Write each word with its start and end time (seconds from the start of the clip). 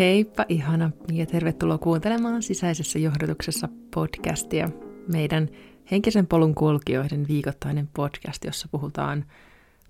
Heippa 0.00 0.44
ihana 0.48 0.90
ja 1.12 1.26
tervetuloa 1.26 1.78
kuuntelemaan 1.78 2.42
sisäisessä 2.42 2.98
johdotuksessa 2.98 3.68
podcastia, 3.94 4.68
meidän 5.12 5.48
henkisen 5.90 6.26
polun 6.26 6.54
kulkijoiden 6.54 7.28
viikoittainen 7.28 7.88
podcast, 7.94 8.44
jossa 8.44 8.68
puhutaan 8.70 9.24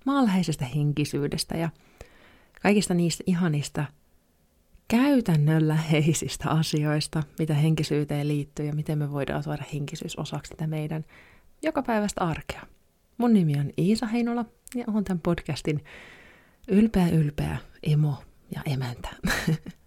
maanläheisestä 0.05 0.65
henkisyydestä 0.65 1.57
ja 1.57 1.69
kaikista 2.61 2.93
niistä 2.93 3.23
ihanista 3.27 3.85
käytännönläheisistä 4.87 6.49
asioista, 6.49 7.23
mitä 7.39 7.53
henkisyyteen 7.53 8.27
liittyy 8.27 8.65
ja 8.65 8.73
miten 8.73 8.97
me 8.97 9.11
voidaan 9.11 9.43
tuoda 9.43 9.63
henkisyys 9.73 10.15
osaksi 10.15 10.49
tätä 10.49 10.67
meidän 10.67 11.05
jokapäiväistä 11.61 12.21
arkea. 12.21 12.61
Mun 13.17 13.33
nimi 13.33 13.59
on 13.59 13.69
Iisa 13.77 14.05
Heinola 14.05 14.45
ja 14.75 14.85
olen 14.87 15.03
tämän 15.03 15.21
podcastin 15.21 15.83
ylpeä 16.67 17.09
ylpeä 17.09 17.57
emo 17.83 18.15
ja 18.55 18.61
emäntä. 18.65 19.09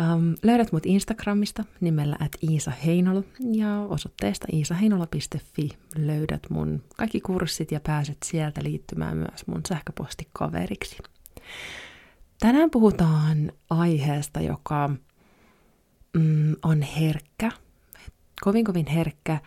um, 0.00 0.34
löydät 0.42 0.72
mut 0.72 0.86
Instagramista 0.86 1.64
nimellä 1.80 2.16
at 2.20 2.32
Iisa 2.50 2.70
Heinola 2.70 3.22
ja 3.52 3.80
osoitteesta 3.88 4.46
iisaheinola.fi 4.52 5.68
löydät 5.96 6.50
mun 6.50 6.82
kaikki 6.96 7.20
kurssit 7.20 7.72
ja 7.72 7.80
pääset 7.80 8.18
sieltä 8.24 8.60
liittymään 8.64 9.16
myös 9.16 9.46
mun 9.46 9.60
sähköpostikaveriksi. 9.68 10.98
Tänään 12.40 12.70
puhutaan 12.70 13.52
aiheesta, 13.70 14.40
joka 14.40 14.90
mm, 16.12 16.56
on 16.62 16.82
herkkä, 16.82 17.50
kovin 18.40 18.64
kovin 18.64 18.86
herkkä. 18.86 19.40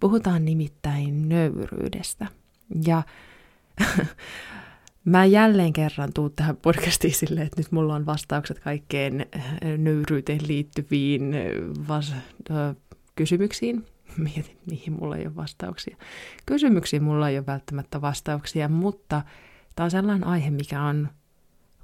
Puhutaan 0.00 0.44
nimittäin 0.44 1.28
nöyryydestä. 1.28 2.26
Ja 2.86 3.02
Mä 5.04 5.24
jälleen 5.24 5.72
kerran 5.72 6.12
tuun 6.12 6.32
tähän 6.36 6.56
podcastiin 6.56 7.14
silleen, 7.14 7.46
että 7.46 7.60
nyt 7.60 7.72
mulla 7.72 7.94
on 7.94 8.06
vastaukset 8.06 8.58
kaikkeen 8.58 9.26
äh, 9.36 9.44
nöyryyteen 9.78 10.40
liittyviin 10.46 11.34
äh, 11.34 11.40
vas- 11.88 12.14
äh, 12.50 12.76
kysymyksiin. 13.16 13.86
Mietin, 14.16 14.58
mihin 14.66 14.92
mulla 14.92 15.16
ei 15.16 15.26
ole 15.26 15.36
vastauksia. 15.36 15.96
Kysymyksiin 16.46 17.02
mulla 17.02 17.28
ei 17.28 17.38
ole 17.38 17.46
välttämättä 17.46 18.00
vastauksia, 18.00 18.68
mutta 18.68 19.22
tämä 19.76 19.84
on 19.84 19.90
sellainen 19.90 20.26
aihe, 20.26 20.50
mikä 20.50 20.82
on 20.82 21.08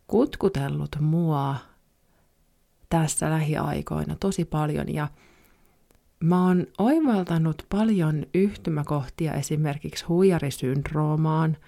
kutkutellut 0.06 0.96
mua 1.00 1.56
tässä 2.90 3.30
lähiaikoina 3.30 4.16
tosi 4.20 4.44
paljon 4.44 4.94
ja 4.94 5.08
mä 6.20 6.46
oon 6.46 6.66
oivaltanut 6.78 7.66
paljon 7.68 8.26
yhtymäkohtia 8.34 9.34
esimerkiksi 9.34 10.04
huijarisyndroomaan– 10.04 11.56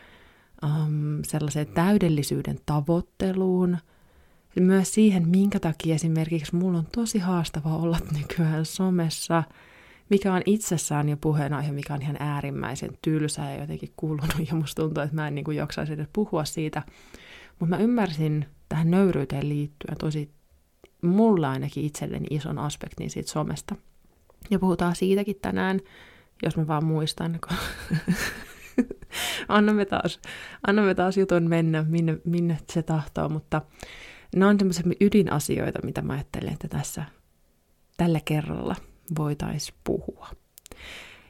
um, 0.64 1.22
sellaiseen 1.22 1.66
täydellisyyden 1.66 2.58
tavoitteluun, 2.66 3.78
myös 4.60 4.94
siihen, 4.94 5.28
minkä 5.28 5.60
takia 5.60 5.94
esimerkiksi 5.94 6.56
mulla 6.56 6.78
on 6.78 6.86
tosi 6.94 7.18
haastava 7.18 7.76
olla 7.76 7.98
nykyään 8.18 8.66
somessa, 8.66 9.42
mikä 10.08 10.34
on 10.34 10.42
itsessään 10.46 11.08
jo 11.08 11.16
puheenaihe, 11.16 11.72
mikä 11.72 11.94
on 11.94 12.02
ihan 12.02 12.16
äärimmäisen 12.18 12.90
tylsä 13.02 13.42
ja 13.42 13.60
jotenkin 13.60 13.92
kuulunut, 13.96 14.48
ja 14.48 14.54
musta 14.54 14.82
tuntuu, 14.82 15.02
että 15.02 15.16
mä 15.16 15.28
en 15.28 15.34
niin 15.34 15.44
kuin 15.44 15.56
jaksaisi 15.56 15.92
edes 15.92 16.08
puhua 16.12 16.44
siitä. 16.44 16.82
Mutta 17.58 17.76
mä 17.76 17.82
ymmärsin 17.82 18.46
tähän 18.68 18.90
nöyryyteen 18.90 19.48
liittyen 19.48 19.98
tosi, 19.98 20.30
mulla 21.02 21.50
ainakin 21.50 21.84
itselleni 21.84 22.26
ison 22.30 22.58
aspektin 22.58 23.10
siitä 23.10 23.30
somesta. 23.30 23.74
Ja 24.50 24.58
puhutaan 24.58 24.96
siitäkin 24.96 25.36
tänään, 25.42 25.80
jos 26.42 26.56
mä 26.56 26.66
vaan 26.66 26.84
muistan, 26.84 27.38
kun 27.48 27.56
annamme, 29.48 29.84
taas, 29.84 30.20
annamme 30.66 30.94
taas 30.94 31.16
jutun 31.16 31.48
mennä, 31.48 31.84
minne, 31.88 32.18
minne 32.24 32.58
se 32.72 32.82
tahtoo, 32.82 33.28
mutta 33.28 33.62
ne 34.36 34.46
on 34.46 34.58
semmoisia 34.58 34.92
ydinasioita, 35.00 35.78
mitä 35.84 36.02
mä 36.02 36.12
ajattelen, 36.12 36.52
että 36.52 36.68
tässä 36.68 37.04
tällä 37.96 38.20
kerralla 38.24 38.76
voitaisiin 39.18 39.78
puhua. 39.84 40.28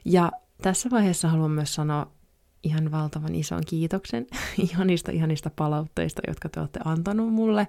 Ja 0.05 0.31
tässä 0.61 0.89
vaiheessa 0.89 1.27
haluan 1.27 1.51
myös 1.51 1.75
sanoa 1.75 2.11
ihan 2.63 2.91
valtavan 2.91 3.35
ison 3.35 3.61
kiitoksen 3.67 4.27
ihanista, 4.57 5.11
ihanista 5.11 5.51
palautteista, 5.55 6.21
jotka 6.27 6.49
te 6.49 6.59
olette 6.59 6.79
antanut 6.85 7.33
mulle. 7.33 7.67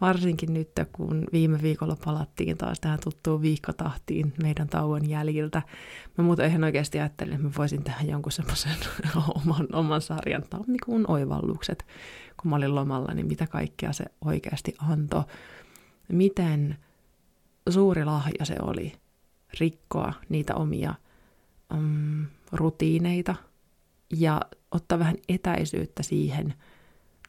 Varsinkin 0.00 0.54
nyt, 0.54 0.70
kun 0.92 1.24
viime 1.32 1.62
viikolla 1.62 1.96
palattiin 2.04 2.58
taas 2.58 2.80
tähän 2.80 2.98
tuttuun 3.04 3.42
viikkotahtiin 3.42 4.34
meidän 4.42 4.68
tauon 4.68 5.08
jäljiltä. 5.08 5.62
Mä 6.18 6.24
muuten 6.24 6.50
ihan 6.50 6.64
oikeasti 6.64 6.98
ajattelin, 6.98 7.34
että 7.34 7.46
mä 7.46 7.52
voisin 7.58 7.84
tehdä 7.84 8.00
jonkun 8.02 8.32
semmoisen 8.32 8.76
oman, 9.44 9.66
oman 9.72 10.00
sarjan 10.00 10.44
tammikuun 10.50 11.10
oivallukset, 11.10 11.86
kun 12.42 12.50
mä 12.50 12.56
olin 12.56 12.74
lomalla, 12.74 13.14
niin 13.14 13.26
mitä 13.26 13.46
kaikkea 13.46 13.92
se 13.92 14.04
oikeasti 14.24 14.74
antoi. 14.78 15.24
Miten 16.08 16.76
suuri 17.68 18.04
lahja 18.04 18.44
se 18.44 18.56
oli 18.62 18.92
rikkoa 19.60 20.12
niitä 20.28 20.54
omia 20.54 20.94
um, 21.74 22.26
rutiineita– 22.52 23.34
ja 24.16 24.40
ottaa 24.70 24.98
vähän 24.98 25.16
etäisyyttä 25.28 26.02
siihen, 26.02 26.54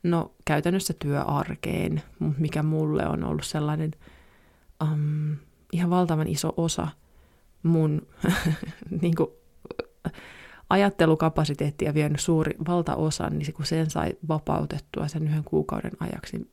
no 0.03 0.31
käytännössä 0.45 0.93
työarkeen, 0.99 2.03
mikä 2.37 2.63
mulle 2.63 3.07
on 3.07 3.23
ollut 3.23 3.45
sellainen 3.45 3.91
um, 4.83 5.35
ihan 5.73 5.89
valtavan 5.89 6.27
iso 6.27 6.53
osa 6.57 6.87
mun 7.63 8.07
niin 9.01 9.15
kuin, 9.15 9.29
ajattelukapasiteettia 10.69 11.93
vienyt 11.93 12.19
suuri 12.19 12.55
valtaosan, 12.67 13.37
niin 13.37 13.53
kun 13.53 13.65
sen 13.65 13.89
sai 13.89 14.13
vapautettua 14.27 15.07
sen 15.07 15.23
yhden 15.23 15.43
kuukauden 15.43 15.91
ajaksi 15.99 16.51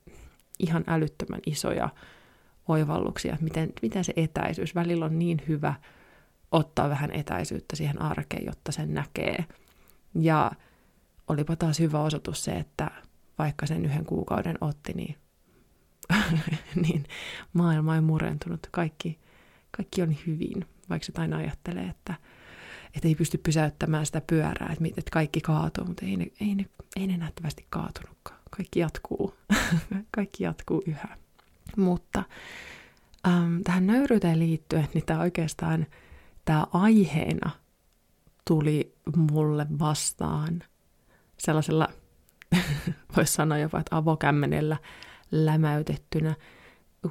ihan 0.58 0.84
älyttömän 0.86 1.40
isoja 1.46 1.88
oivalluksia, 2.68 3.36
miten, 3.40 3.72
miten 3.82 4.04
se 4.04 4.12
etäisyys, 4.16 4.74
välillä 4.74 5.04
on 5.04 5.18
niin 5.18 5.42
hyvä 5.48 5.74
ottaa 6.52 6.88
vähän 6.88 7.10
etäisyyttä 7.10 7.76
siihen 7.76 8.02
arkeen, 8.02 8.46
jotta 8.46 8.72
sen 8.72 8.94
näkee– 8.94 9.44
ja 10.14 10.50
olipa 11.28 11.56
taas 11.56 11.78
hyvä 11.80 12.00
osoitus 12.02 12.44
se, 12.44 12.52
että 12.52 12.90
vaikka 13.38 13.66
sen 13.66 13.84
yhden 13.84 14.04
kuukauden 14.04 14.58
otti, 14.60 14.92
niin, 14.92 15.16
niin 16.88 17.04
maailma 17.52 17.94
ei 17.94 18.00
murentunut. 18.00 18.68
Kaikki, 18.70 19.18
kaikki 19.76 20.02
on 20.02 20.16
hyvin, 20.26 20.66
vaikka 20.90 21.06
se 21.06 21.12
aina 21.16 21.36
ajattelee, 21.36 21.84
että, 21.84 22.14
että 22.94 23.08
ei 23.08 23.14
pysty 23.14 23.38
pysäyttämään 23.38 24.06
sitä 24.06 24.22
pyörää, 24.26 24.72
että, 24.72 24.84
että 24.88 25.10
kaikki 25.12 25.40
kaatuu, 25.40 25.84
mutta 25.84 26.06
ei 26.06 26.16
ne, 26.16 26.26
ei 26.40 26.54
ne, 26.54 26.66
ei 26.96 27.06
ne 27.06 27.16
nähtävästi 27.16 27.66
kaatunutkaan. 27.70 28.40
Kaikki 28.50 28.80
jatkuu. 28.80 29.34
kaikki 30.16 30.44
jatkuu 30.44 30.82
yhä. 30.86 31.16
Mutta 31.76 32.22
ähm, 33.26 33.60
tähän 33.64 33.86
nöyryyteen 33.86 34.38
liittyen, 34.38 34.88
niin 34.94 35.06
tämä 35.06 35.20
oikeastaan 35.20 35.86
tämä 36.44 36.66
aiheena– 36.72 37.50
tuli 38.44 38.91
mulle 39.16 39.66
vastaan 39.78 40.62
sellaisella, 41.38 41.88
voisi 43.16 43.32
sanoa 43.32 43.58
jopa, 43.58 43.80
että 43.80 43.96
avokämmenellä 43.96 44.76
lämäytettynä, 45.30 46.34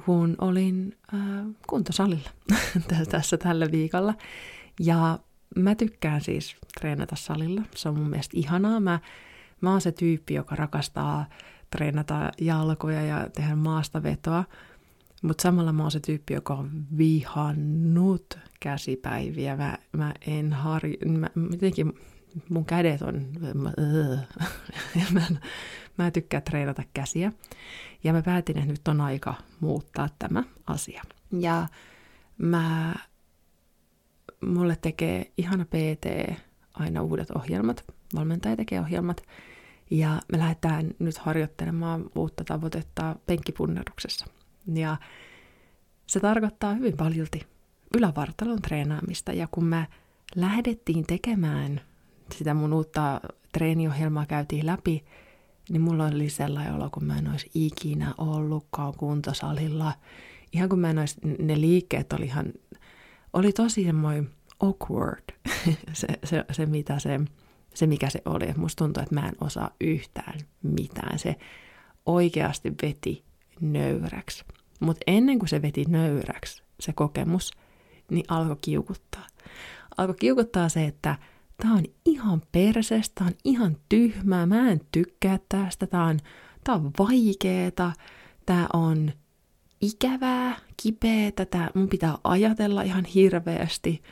kun 0.04 0.34
olin 0.38 0.98
äh, 1.14 1.20
kuntosalilla 1.66 2.30
tässä 3.10 3.36
tällä 3.36 3.70
viikolla. 3.70 4.14
Ja 4.80 5.18
mä 5.56 5.74
tykkään 5.74 6.20
siis 6.20 6.56
treenata 6.80 7.16
salilla. 7.16 7.62
Se 7.74 7.88
on 7.88 7.98
mun 7.98 8.10
mielestä 8.10 8.36
ihanaa. 8.36 8.80
Mä, 8.80 9.00
mä 9.60 9.70
oon 9.70 9.80
se 9.80 9.92
tyyppi, 9.92 10.34
joka 10.34 10.56
rakastaa 10.56 11.26
treenata 11.70 12.30
jalkoja 12.40 13.02
ja 13.02 13.30
tehdä 13.34 13.56
maastavetoa. 13.56 14.44
Mutta 15.22 15.42
samalla 15.42 15.72
mä 15.72 15.82
oon 15.82 15.90
se 15.90 16.00
tyyppi, 16.00 16.34
joka 16.34 16.54
on 16.54 16.70
vihannut 16.98 18.38
käsipäiviä. 18.60 19.56
Mä, 19.56 19.78
mä 19.92 20.14
en 20.26 20.52
harj... 20.52 20.92
Mä, 21.06 21.30
jotenkin 21.50 21.92
mun 22.48 22.64
kädet 22.64 23.02
on... 23.02 23.26
Mä, 23.54 23.72
mä, 25.14 25.26
mä 25.98 26.10
tykkään 26.10 26.42
treenata 26.42 26.82
käsiä. 26.94 27.32
Ja 28.04 28.12
mä 28.12 28.22
päätin, 28.22 28.58
että 28.58 28.70
nyt 28.70 28.88
on 28.88 29.00
aika 29.00 29.34
muuttaa 29.60 30.08
tämä 30.18 30.42
asia. 30.66 31.02
Ja 31.38 31.66
mä... 32.38 32.94
Mulle 34.46 34.76
tekee 34.82 35.32
ihana 35.38 35.64
PT 35.64 36.36
aina 36.74 37.02
uudet 37.02 37.30
ohjelmat. 37.30 37.84
Valmentaja 38.14 38.56
tekee 38.56 38.80
ohjelmat. 38.80 39.22
Ja 39.90 40.22
me 40.32 40.38
lähdetään 40.38 40.90
nyt 40.98 41.18
harjoittelemaan 41.18 42.10
uutta 42.14 42.44
tavoitetta 42.44 43.16
penkkipunneruksessa– 43.26 44.26
ja 44.74 44.96
se 46.06 46.20
tarkoittaa 46.20 46.74
hyvin 46.74 46.96
paljolti 46.96 47.46
ylävartalon 47.96 48.62
treenaamista. 48.62 49.32
Ja 49.32 49.48
kun 49.50 49.64
mä 49.64 49.86
lähdettiin 50.36 51.06
tekemään 51.06 51.80
sitä 52.34 52.54
mun 52.54 52.72
uutta 52.72 53.20
treeniohjelmaa 53.52 54.26
käytiin 54.26 54.66
läpi, 54.66 55.04
niin 55.70 55.82
mulla 55.82 56.06
oli 56.06 56.30
sellainen 56.30 56.74
olo, 56.74 56.90
kun 56.90 57.04
mä 57.04 57.18
en 57.18 57.30
olisi 57.30 57.50
ikinä 57.54 58.14
ollutkaan 58.18 58.94
kuntosalilla. 58.96 59.92
Ihan 60.52 60.68
kun 60.68 60.78
mä 60.78 60.90
en 60.90 60.98
olisi, 60.98 61.20
ne 61.38 61.60
liikkeet 61.60 62.12
oli 62.12 62.24
ihan, 62.24 62.52
oli 63.32 63.52
tosi 63.52 63.84
semmoinen 63.84 64.30
awkward, 64.60 65.24
se, 65.92 66.06
se, 66.24 66.44
se, 66.52 66.66
mitä 66.66 66.98
se, 66.98 67.20
se 67.74 67.86
mikä 67.86 68.10
se 68.10 68.22
oli. 68.24 68.52
Musta 68.56 68.84
tuntuu, 68.84 69.02
että 69.02 69.14
mä 69.14 69.28
en 69.28 69.34
osaa 69.40 69.70
yhtään 69.80 70.40
mitään. 70.62 71.18
Se 71.18 71.36
oikeasti 72.06 72.72
veti 72.82 73.24
nöyräksi. 73.60 74.44
Mutta 74.80 75.02
ennen 75.06 75.38
kuin 75.38 75.48
se 75.48 75.62
veti 75.62 75.84
nöyräksi 75.88 76.62
se 76.80 76.92
kokemus, 76.92 77.50
niin 78.10 78.24
alkoi 78.28 78.56
kiukuttaa. 78.60 79.26
Alkoi 79.96 80.14
kiukuttaa 80.14 80.68
se, 80.68 80.84
että 80.84 81.18
tämä 81.56 81.74
on 81.74 81.84
ihan 82.04 82.42
persestä, 82.52 83.12
tämä 83.14 83.28
on 83.28 83.34
ihan 83.44 83.76
tyhmää, 83.88 84.46
mä 84.46 84.70
en 84.70 84.80
tykkää 84.92 85.38
tästä, 85.48 85.86
tämä 85.86 86.06
on, 86.06 86.18
tää 86.64 86.74
on 86.74 86.90
vaikeeta, 86.98 87.92
tämä 88.46 88.66
on 88.72 89.12
ikävää, 89.80 90.56
kipeätä, 90.82 91.46
tää, 91.46 91.70
mun 91.74 91.88
pitää 91.88 92.18
ajatella 92.24 92.82
ihan 92.82 93.04
hirveästi. 93.04 94.02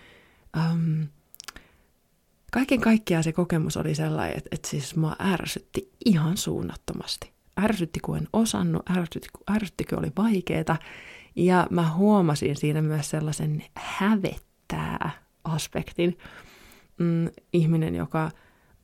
Um, 0.57 1.07
kaiken 2.53 2.81
kaikkiaan 2.81 3.25
se 3.25 3.33
kokemus 3.33 3.77
oli 3.77 3.95
sellainen, 3.95 4.37
että, 4.37 4.49
että 4.53 4.69
siis 4.69 4.97
mua 4.97 5.17
ärsytti 5.21 5.93
ihan 6.05 6.37
suunnattomasti. 6.37 7.33
Ärsytti, 7.59 8.01
kun 8.01 8.17
en 8.17 8.29
osannut, 8.33 8.91
ärsytti, 8.91 9.29
ärsytti 9.51 9.85
kun 9.85 9.99
oli 9.99 10.13
vaikeeta. 10.17 10.77
Ja 11.37 11.67
mä 11.71 11.91
huomasin 11.91 12.57
siinä 12.57 12.83
myös 12.83 13.11
sellaisen 13.11 13.65
hävettää 13.75 15.11
aspektin. 15.45 16.19
Mm, 16.99 17.31
ihminen, 17.53 17.95
joka 17.95 18.31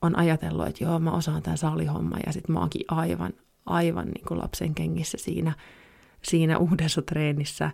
on 0.01 0.17
ajatellut, 0.17 0.67
että 0.67 0.83
joo, 0.83 0.99
mä 0.99 1.11
osaan 1.11 1.43
tämän 1.43 1.57
salihomman 1.57 2.19
ja 2.25 2.33
sitten 2.33 2.53
mä 2.53 2.59
oonkin 2.59 2.85
aivan, 2.87 3.33
aivan 3.65 4.05
niin 4.05 4.25
kuin 4.27 4.39
lapsen 4.39 4.75
kengissä 4.75 5.17
siinä, 5.21 5.53
siinä 6.23 6.57
uudessa 6.57 7.01
treenissä, 7.01 7.71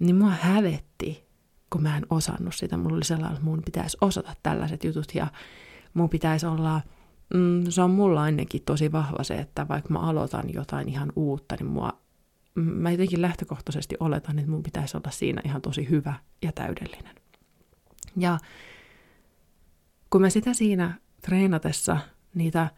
niin 0.00 0.16
mua 0.16 0.30
hävetti, 0.30 1.24
kun 1.70 1.82
mä 1.82 1.96
en 1.96 2.06
osannut 2.10 2.54
sitä. 2.54 2.76
Mulla 2.76 2.96
oli 2.96 3.04
sellainen, 3.04 3.32
että 3.32 3.44
mun 3.44 3.62
pitäisi 3.64 3.98
osata 4.00 4.34
tällaiset 4.42 4.84
jutut 4.84 5.14
ja 5.14 5.26
mun 5.94 6.08
pitäisi 6.08 6.46
olla, 6.46 6.80
mm, 7.34 7.64
se 7.68 7.82
on 7.82 7.90
mulla 7.90 8.22
ainakin 8.22 8.62
tosi 8.66 8.92
vahva 8.92 9.24
se, 9.24 9.34
että 9.34 9.68
vaikka 9.68 9.92
mä 9.92 9.98
aloitan 9.98 10.52
jotain 10.54 10.88
ihan 10.88 11.12
uutta, 11.16 11.56
niin 11.58 11.66
mua, 11.66 11.92
mä 12.54 12.90
jotenkin 12.90 13.22
lähtökohtaisesti 13.22 13.96
oletan, 14.00 14.38
että 14.38 14.50
mun 14.50 14.62
pitäisi 14.62 14.96
olla 14.96 15.10
siinä 15.10 15.42
ihan 15.44 15.62
tosi 15.62 15.88
hyvä 15.90 16.14
ja 16.42 16.52
täydellinen. 16.52 17.14
Ja 18.16 18.38
kun 20.10 20.20
mä 20.20 20.30
sitä 20.30 20.54
siinä 20.54 20.98
treenatessa 21.22 21.96
niitä 22.34 22.70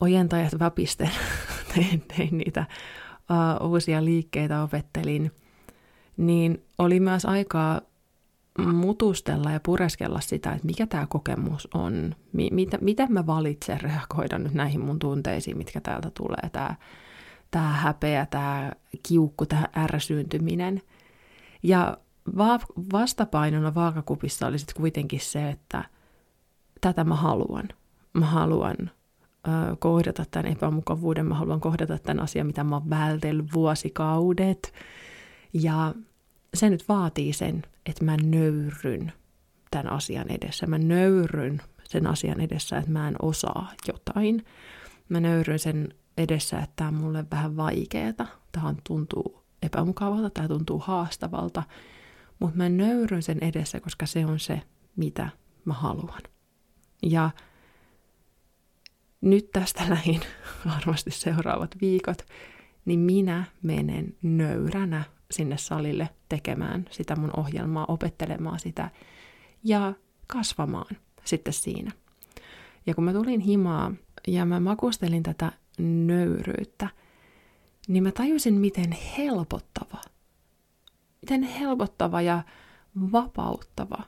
ojentajat 0.00 0.58
väpisten 0.58 1.10
tein, 1.74 2.04
tein 2.16 2.38
niitä 2.38 2.66
uh, 3.60 3.70
uusia 3.70 4.04
liikkeitä 4.04 4.62
opettelin, 4.62 5.32
niin 6.16 6.64
oli 6.78 7.00
myös 7.00 7.24
aikaa 7.24 7.80
mutustella 8.58 9.50
ja 9.50 9.60
pureskella 9.60 10.20
sitä, 10.20 10.52
että 10.52 10.66
mikä 10.66 10.86
tämä 10.86 11.06
kokemus 11.06 11.68
on, 11.74 12.14
mi- 12.32 12.50
mitä, 12.52 12.78
mitä 12.80 13.06
mä 13.08 13.26
valitsen 13.26 13.80
reagoida 13.80 14.38
nyt 14.38 14.54
näihin 14.54 14.80
mun 14.80 14.98
tunteisiin, 14.98 15.58
mitkä 15.58 15.80
täältä 15.80 16.10
tulee, 16.10 16.50
tämä 16.52 16.74
tää 17.50 17.72
häpeä, 17.72 18.26
tämä 18.26 18.72
kiukku, 19.02 19.46
tämä 19.46 19.68
ärsyyntyminen. 19.76 20.82
Ja 21.62 21.98
va- 22.38 22.86
vastapainona 22.92 23.74
vaakakupissa 23.74 24.46
oli 24.46 24.58
sitten 24.58 24.76
kuitenkin 24.76 25.20
se, 25.20 25.50
että 25.50 25.84
tätä 26.80 27.04
mä 27.04 27.14
haluan. 27.14 27.68
Mä 28.12 28.26
haluan 28.26 28.76
ö, 28.80 29.76
kohdata 29.78 30.24
tämän 30.30 30.52
epämukavuuden, 30.52 31.26
mä 31.26 31.34
haluan 31.34 31.60
kohdata 31.60 31.98
tämän 31.98 32.24
asian, 32.24 32.46
mitä 32.46 32.64
mä 32.64 32.76
oon 32.76 32.90
vältellyt 32.90 33.54
vuosikaudet. 33.54 34.72
Ja 35.52 35.94
se 36.56 36.70
nyt 36.70 36.88
vaatii 36.88 37.32
sen, 37.32 37.62
että 37.86 38.04
mä 38.04 38.16
nöyryn 38.16 39.12
tämän 39.70 39.92
asian 39.92 40.30
edessä. 40.30 40.66
Mä 40.66 40.78
nöyryn 40.78 41.62
sen 41.84 42.06
asian 42.06 42.40
edessä, 42.40 42.78
että 42.78 42.90
mä 42.90 43.08
en 43.08 43.16
osaa 43.22 43.72
jotain. 43.88 44.44
Mä 45.08 45.20
nöyryn 45.20 45.58
sen 45.58 45.88
edessä, 46.18 46.58
että 46.58 46.72
tämä 46.76 46.88
on 46.88 46.94
mulle 46.94 47.24
vähän 47.30 47.56
vaikeeta. 47.56 48.26
Tämä 48.52 48.74
tuntuu 48.86 49.42
epämukavalta, 49.62 50.30
tämä 50.30 50.48
tuntuu 50.48 50.78
haastavalta. 50.78 51.62
Mutta 52.38 52.56
mä 52.56 52.68
nöyryn 52.68 53.22
sen 53.22 53.38
edessä, 53.40 53.80
koska 53.80 54.06
se 54.06 54.26
on 54.26 54.40
se, 54.40 54.62
mitä 54.96 55.28
mä 55.64 55.74
haluan. 55.74 56.22
Ja 57.02 57.30
nyt 59.20 59.50
tästä 59.50 59.84
lähin 59.90 60.20
varmasti 60.66 61.10
seuraavat 61.10 61.76
viikot, 61.80 62.22
niin 62.84 63.00
minä 63.00 63.44
menen 63.62 64.14
nöyränä 64.22 65.04
sinne 65.30 65.56
salille 65.56 66.08
tekemään 66.28 66.84
sitä 66.90 67.16
mun 67.16 67.30
ohjelmaa, 67.36 67.84
opettelemaan 67.88 68.60
sitä 68.60 68.90
ja 69.64 69.92
kasvamaan 70.26 70.96
sitten 71.24 71.52
siinä. 71.52 71.90
Ja 72.86 72.94
kun 72.94 73.04
mä 73.04 73.12
tulin 73.12 73.40
himaa 73.40 73.92
ja 74.28 74.44
mä 74.44 74.60
makustelin 74.60 75.22
tätä 75.22 75.52
nöyryyttä, 75.78 76.88
niin 77.88 78.02
mä 78.02 78.12
tajusin, 78.12 78.54
miten 78.54 78.92
helpottava, 78.92 80.00
miten 81.22 81.42
helpottava 81.42 82.22
ja 82.22 82.42
vapauttava 83.12 84.02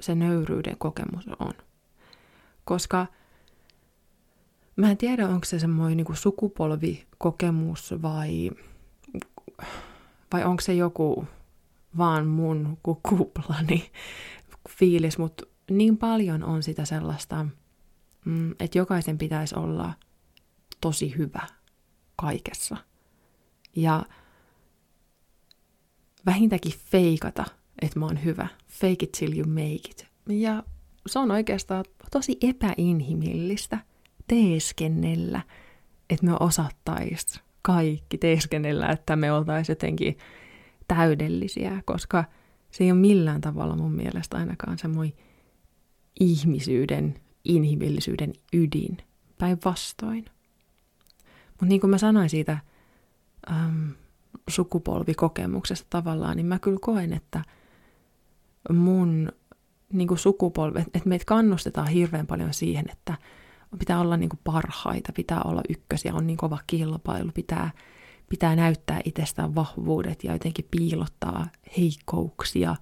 se 0.00 0.14
nöyryyden 0.14 0.78
kokemus 0.78 1.28
on. 1.38 1.52
Koska 2.64 3.06
mä 4.76 4.90
en 4.90 4.96
tiedä, 4.96 5.28
onko 5.28 5.44
se 5.44 5.58
semmoinen 5.58 5.96
niin 5.96 6.16
sukupolvikokemus 6.16 7.94
vai 8.02 8.50
vai 10.34 10.44
onko 10.44 10.60
se 10.60 10.74
joku 10.74 11.26
vaan 11.98 12.26
mun 12.26 12.78
kuplani 12.82 13.90
fiilis, 14.68 15.18
mutta 15.18 15.44
niin 15.70 15.98
paljon 15.98 16.44
on 16.44 16.62
sitä 16.62 16.84
sellaista, 16.84 17.46
mm, 18.24 18.50
että 18.60 18.78
jokaisen 18.78 19.18
pitäisi 19.18 19.54
olla 19.58 19.92
tosi 20.80 21.16
hyvä 21.18 21.46
kaikessa. 22.16 22.76
Ja 23.76 24.04
vähintäänkin 26.26 26.72
feikata, 26.78 27.44
että 27.82 27.98
mä 27.98 28.06
oon 28.06 28.24
hyvä. 28.24 28.48
Fake 28.68 29.04
it 29.04 29.12
till 29.12 29.38
you 29.38 29.48
make 29.48 29.90
it. 29.90 30.06
Ja 30.28 30.62
se 31.06 31.18
on 31.18 31.30
oikeastaan 31.30 31.84
tosi 32.10 32.38
epäinhimillistä 32.40 33.78
teeskennellä, 34.28 35.40
että 36.10 36.26
me 36.26 36.32
osattaisiin 36.40 37.44
kaikki 37.66 38.18
teeskennellä, 38.18 38.88
että 38.88 39.16
me 39.16 39.32
oltaisiin 39.32 39.74
jotenkin 39.74 40.18
täydellisiä, 40.88 41.82
koska 41.84 42.24
se 42.70 42.84
ei 42.84 42.92
ole 42.92 43.00
millään 43.00 43.40
tavalla 43.40 43.76
mun 43.76 43.92
mielestä 43.92 44.36
ainakaan 44.36 44.78
semmoinen 44.78 45.16
ihmisyyden, 46.20 47.14
inhimillisyyden 47.44 48.32
ydin, 48.52 48.96
päinvastoin. 49.38 50.24
Mutta 51.50 51.66
niin 51.66 51.80
kuin 51.80 51.90
mä 51.90 51.98
sanoin 51.98 52.30
siitä 52.30 52.58
äm, 53.50 53.92
sukupolvikokemuksesta 54.48 55.86
tavallaan, 55.90 56.36
niin 56.36 56.46
mä 56.46 56.58
kyllä 56.58 56.78
koen, 56.80 57.12
että 57.12 57.42
mun 58.72 59.32
niin 59.92 60.08
kuin 60.08 60.18
että 60.78 61.00
meitä 61.04 61.24
kannustetaan 61.24 61.88
hirveän 61.88 62.26
paljon 62.26 62.54
siihen, 62.54 62.84
että 62.92 63.14
pitää 63.78 64.00
olla 64.00 64.16
niin 64.16 64.28
kuin 64.28 64.40
parhaita, 64.44 65.12
pitää 65.12 65.42
olla 65.42 65.62
ykkösiä, 65.68 66.14
on 66.14 66.26
niin 66.26 66.36
kova 66.36 66.58
kilpailu, 66.66 67.30
pitää, 67.34 67.70
pitää 68.28 68.56
näyttää 68.56 69.00
itsestään 69.04 69.54
vahvuudet 69.54 70.24
ja 70.24 70.32
jotenkin 70.32 70.68
piilottaa 70.70 71.46
heikkouksia. 71.76 72.76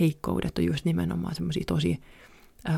Heikkoudet 0.00 0.58
on 0.58 0.64
just 0.64 0.84
nimenomaan 0.84 1.34
semmoisia 1.34 1.64
tosi 1.66 2.00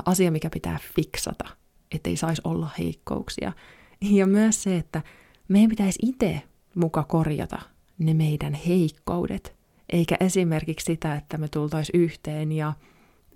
asia, 0.06 0.30
mikä 0.30 0.50
pitää 0.50 0.78
fiksata, 0.94 1.48
ettei 1.92 2.16
saisi 2.16 2.42
olla 2.44 2.70
heikkouksia. 2.78 3.52
Ja 4.00 4.26
myös 4.26 4.62
se, 4.62 4.76
että 4.76 5.02
meidän 5.48 5.70
pitäisi 5.70 5.98
itse 6.02 6.42
muka 6.74 7.02
korjata 7.02 7.58
ne 7.98 8.14
meidän 8.14 8.54
heikkoudet, 8.54 9.56
eikä 9.92 10.16
esimerkiksi 10.20 10.84
sitä, 10.84 11.14
että 11.14 11.38
me 11.38 11.48
tultaisiin 11.48 12.02
yhteen 12.02 12.52
ja 12.52 12.72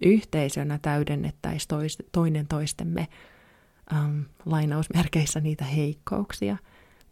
yhteisönä 0.04 0.78
täydennettäisiin 0.82 1.68
toinen 2.12 2.46
toistemme 2.46 3.08
ähm, 3.92 4.20
lainausmerkeissä 4.46 5.40
niitä 5.40 5.64
heikkouksia, 5.64 6.56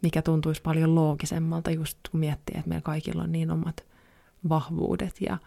mikä 0.01 0.21
tuntuisi 0.21 0.61
paljon 0.61 0.95
loogisemmalta 0.95 1.71
just 1.71 1.97
kun 2.11 2.19
miettii, 2.19 2.57
että 2.57 2.69
meillä 2.69 2.81
kaikilla 2.81 3.23
on 3.23 3.31
niin 3.31 3.51
omat 3.51 3.85
vahvuudet 4.49 5.21
ja 5.21 5.37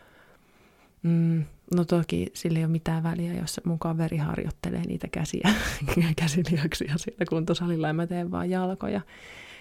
mm, 1.02 1.44
no 1.74 1.84
toki 1.84 2.26
sillä 2.34 2.58
ei 2.58 2.64
ole 2.64 2.72
mitään 2.72 3.02
väliä, 3.02 3.34
jos 3.34 3.60
mun 3.64 3.78
kaveri 3.78 4.16
harjoittelee 4.16 4.82
niitä 4.86 5.08
käsiä, 5.08 5.54
käsilihaksia 6.16 6.94
siellä 6.98 7.24
kuntosalilla 7.28 7.86
ja 7.86 7.94
mä 7.94 8.06
teen 8.06 8.30
vaan 8.30 8.50
jalkoja, 8.50 9.00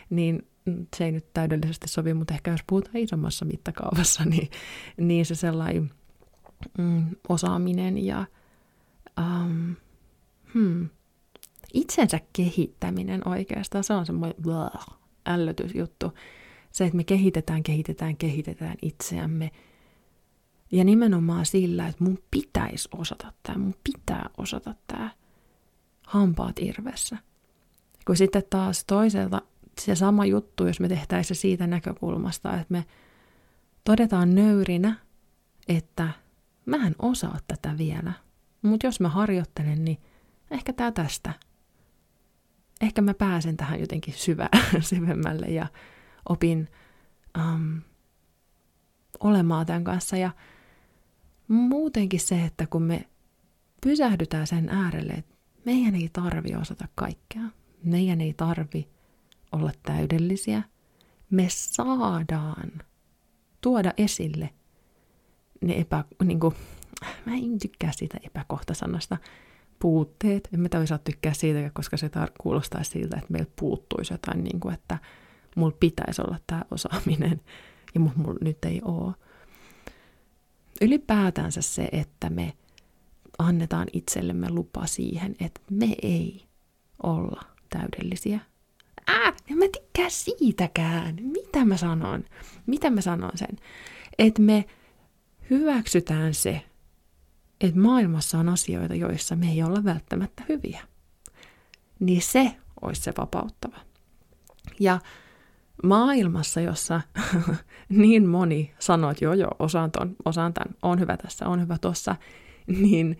niin 0.10 0.48
se 0.98 1.06
ei 1.06 1.12
nyt 1.12 1.34
täydellisesti 1.34 1.88
sovi, 1.88 2.14
mutta 2.14 2.34
ehkä 2.34 2.52
jos 2.52 2.64
puhutaan 2.68 2.98
isommassa 2.98 3.46
mittakaavassa, 3.46 4.26
niin, 4.30 4.50
niin 4.98 5.26
se 5.26 5.36
sellainen 5.36 5.92
mm, 6.78 7.06
osaaminen 7.30 8.06
ja 8.06 8.26
um, 9.20 9.76
hmm, 10.54 10.90
itsensä 11.74 12.20
kehittäminen 12.34 13.28
oikeastaan, 13.28 13.84
se 13.84 13.94
on 13.94 14.06
semmoinen 14.06 14.36
ällötysjuttu. 15.28 16.14
Se, 16.72 16.86
että 16.86 16.98
me 16.98 17.04
kehitetään, 17.04 17.64
kehitetään, 17.64 18.18
kehitetään 18.18 18.76
itseämme. 18.82 19.52
Ja 20.72 20.84
nimenomaan 20.84 21.46
sillä, 21.46 21.88
että 21.88 22.04
mun 22.04 22.20
pitäisi 22.32 22.90
osata 22.98 23.34
tämä, 23.44 23.58
mun 23.58 23.76
pitää 23.84 24.30
osata 24.38 24.76
tämä 24.88 25.10
hampaat 26.08 26.60
irvessä. 26.60 27.18
Kun 28.08 28.18
sitten 28.18 28.44
taas 28.50 28.86
toiselta 28.86 29.42
se 29.82 29.96
sama 29.96 30.26
juttu, 30.26 30.68
jos 30.68 30.80
me 30.80 30.88
tehtäisiin 30.88 31.38
siitä 31.38 31.68
näkökulmasta, 31.68 32.54
että 32.54 32.66
me 32.70 32.86
todetaan 33.84 34.36
nöyrinä, 34.36 34.96
että 35.68 36.10
mä 36.66 36.88
en 36.88 36.96
osaa 37.00 37.38
tätä 37.48 37.78
vielä, 37.78 38.14
mutta 38.62 38.88
jos 38.88 39.00
mä 39.00 39.10
harjoittelen, 39.10 39.86
niin 39.86 39.98
ehkä 40.52 40.74
tää 40.74 40.92
tästä. 40.92 41.34
Ehkä 42.86 43.02
mä 43.02 43.14
pääsen 43.14 43.58
tähän 43.58 43.80
jotenkin 43.80 44.14
syvä, 44.14 44.50
syvemmälle 44.80 45.46
ja 45.46 45.68
opin 46.30 46.68
um, 47.38 47.82
olemaan 49.20 49.66
tämän 49.66 49.84
kanssa. 49.84 50.18
Ja 50.18 50.32
muutenkin 51.48 52.20
se, 52.20 52.46
että 52.46 52.68
kun 52.68 52.84
me 52.84 53.10
pysähdytään 53.82 54.48
sen 54.48 54.70
äärelle, 54.70 55.14
että 55.14 55.36
meidän 55.66 55.96
ei 55.96 56.10
tarvi 56.14 56.56
osata 56.56 56.88
kaikkea. 56.96 57.42
Meidän 57.84 58.22
ei 58.22 58.34
tarvi 58.34 58.90
olla 59.52 59.72
täydellisiä. 59.84 60.64
Me 61.30 61.46
saadaan 61.50 62.72
tuoda 63.62 63.94
esille 63.98 64.50
ne 65.62 65.80
epä... 65.80 66.04
Niin 66.24 66.40
kuin, 66.40 66.56
mä 67.26 67.36
en 67.36 67.60
tykkää 67.60 67.92
siitä 67.92 68.18
epäkohtasanasta 68.24 69.18
puutteet. 69.80 70.50
En 70.54 70.60
mä 70.60 70.70
toisaalta 70.70 71.04
tykkää 71.04 71.34
siitä, 71.34 71.72
koska 71.74 71.98
se 71.98 72.08
tar- 72.08 72.32
kuulostaa 72.42 72.84
siltä, 72.84 73.18
että 73.18 73.34
meillä 73.34 73.52
puuttuisi 73.60 74.14
jotain, 74.14 74.44
niin 74.44 74.60
kuin, 74.60 74.74
että 74.74 74.98
mulla 75.56 75.78
pitäisi 75.80 76.22
olla 76.22 76.38
tämä 76.48 76.62
osaaminen 76.72 77.42
ja 77.96 78.00
mulla 78.00 78.40
nyt 78.42 78.66
ei 78.66 78.82
ole. 78.84 79.14
Ylipäätänsä 80.82 81.62
se, 81.62 81.90
että 81.92 82.30
me 82.30 82.54
annetaan 83.40 83.88
itsellemme 83.94 84.50
lupa 84.50 84.86
siihen, 84.86 85.36
että 85.40 85.62
me 85.72 85.96
ei 86.02 86.46
olla 87.04 87.42
täydellisiä. 87.70 88.40
Ää, 89.08 89.34
en 89.52 89.58
mä 89.58 89.66
tykkää 89.74 90.10
siitäkään. 90.10 91.16
Mitä 91.22 91.66
mä 91.66 91.78
sanon? 91.78 92.24
Mitä 92.66 92.90
mä 92.90 93.02
sanon 93.02 93.32
sen? 93.36 93.56
Että 94.20 94.42
me 94.42 94.66
hyväksytään 95.50 96.34
se, 96.34 96.62
että 97.62 97.80
maailmassa 97.80 98.40
on 98.40 98.50
asioita, 98.50 98.96
joissa 98.96 99.36
me 99.36 99.52
ei 99.52 99.64
olla 99.64 99.84
välttämättä 99.84 100.44
hyviä. 100.50 100.82
Niin 102.00 102.22
se 102.22 102.56
olisi 102.82 103.02
se 103.02 103.14
vapauttava. 103.18 103.78
Ja 104.80 105.00
maailmassa, 105.84 106.62
jossa 106.62 107.02
niin 107.90 108.28
moni 108.28 108.74
sanoo, 108.80 109.12
että 109.12 109.26
joo 109.26 109.34
joo, 109.34 109.52
osaan 109.60 109.92
ton, 109.92 110.16
osaan 110.26 110.54
tämän, 110.54 110.76
on 110.82 111.00
hyvä 111.00 111.18
tässä, 111.18 111.48
on 111.48 111.62
hyvä 111.62 111.78
tossa, 111.78 112.16
niin 112.68 113.18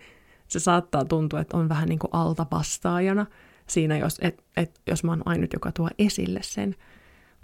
se 0.48 0.60
saattaa 0.60 1.04
tuntua, 1.04 1.40
että 1.40 1.56
on 1.56 1.68
vähän 1.68 1.88
niin 1.88 1.98
kuin 1.98 2.10
alta 2.12 2.46
vastaajana 2.50 3.26
siinä, 3.66 3.98
jos, 3.98 4.18
et, 4.20 4.44
et, 4.56 4.80
jos 4.86 5.04
mä 5.04 5.12
oon 5.12 5.22
ainut, 5.24 5.52
joka 5.52 5.72
tuo 5.72 5.88
esille 5.98 6.40
sen. 6.42 6.74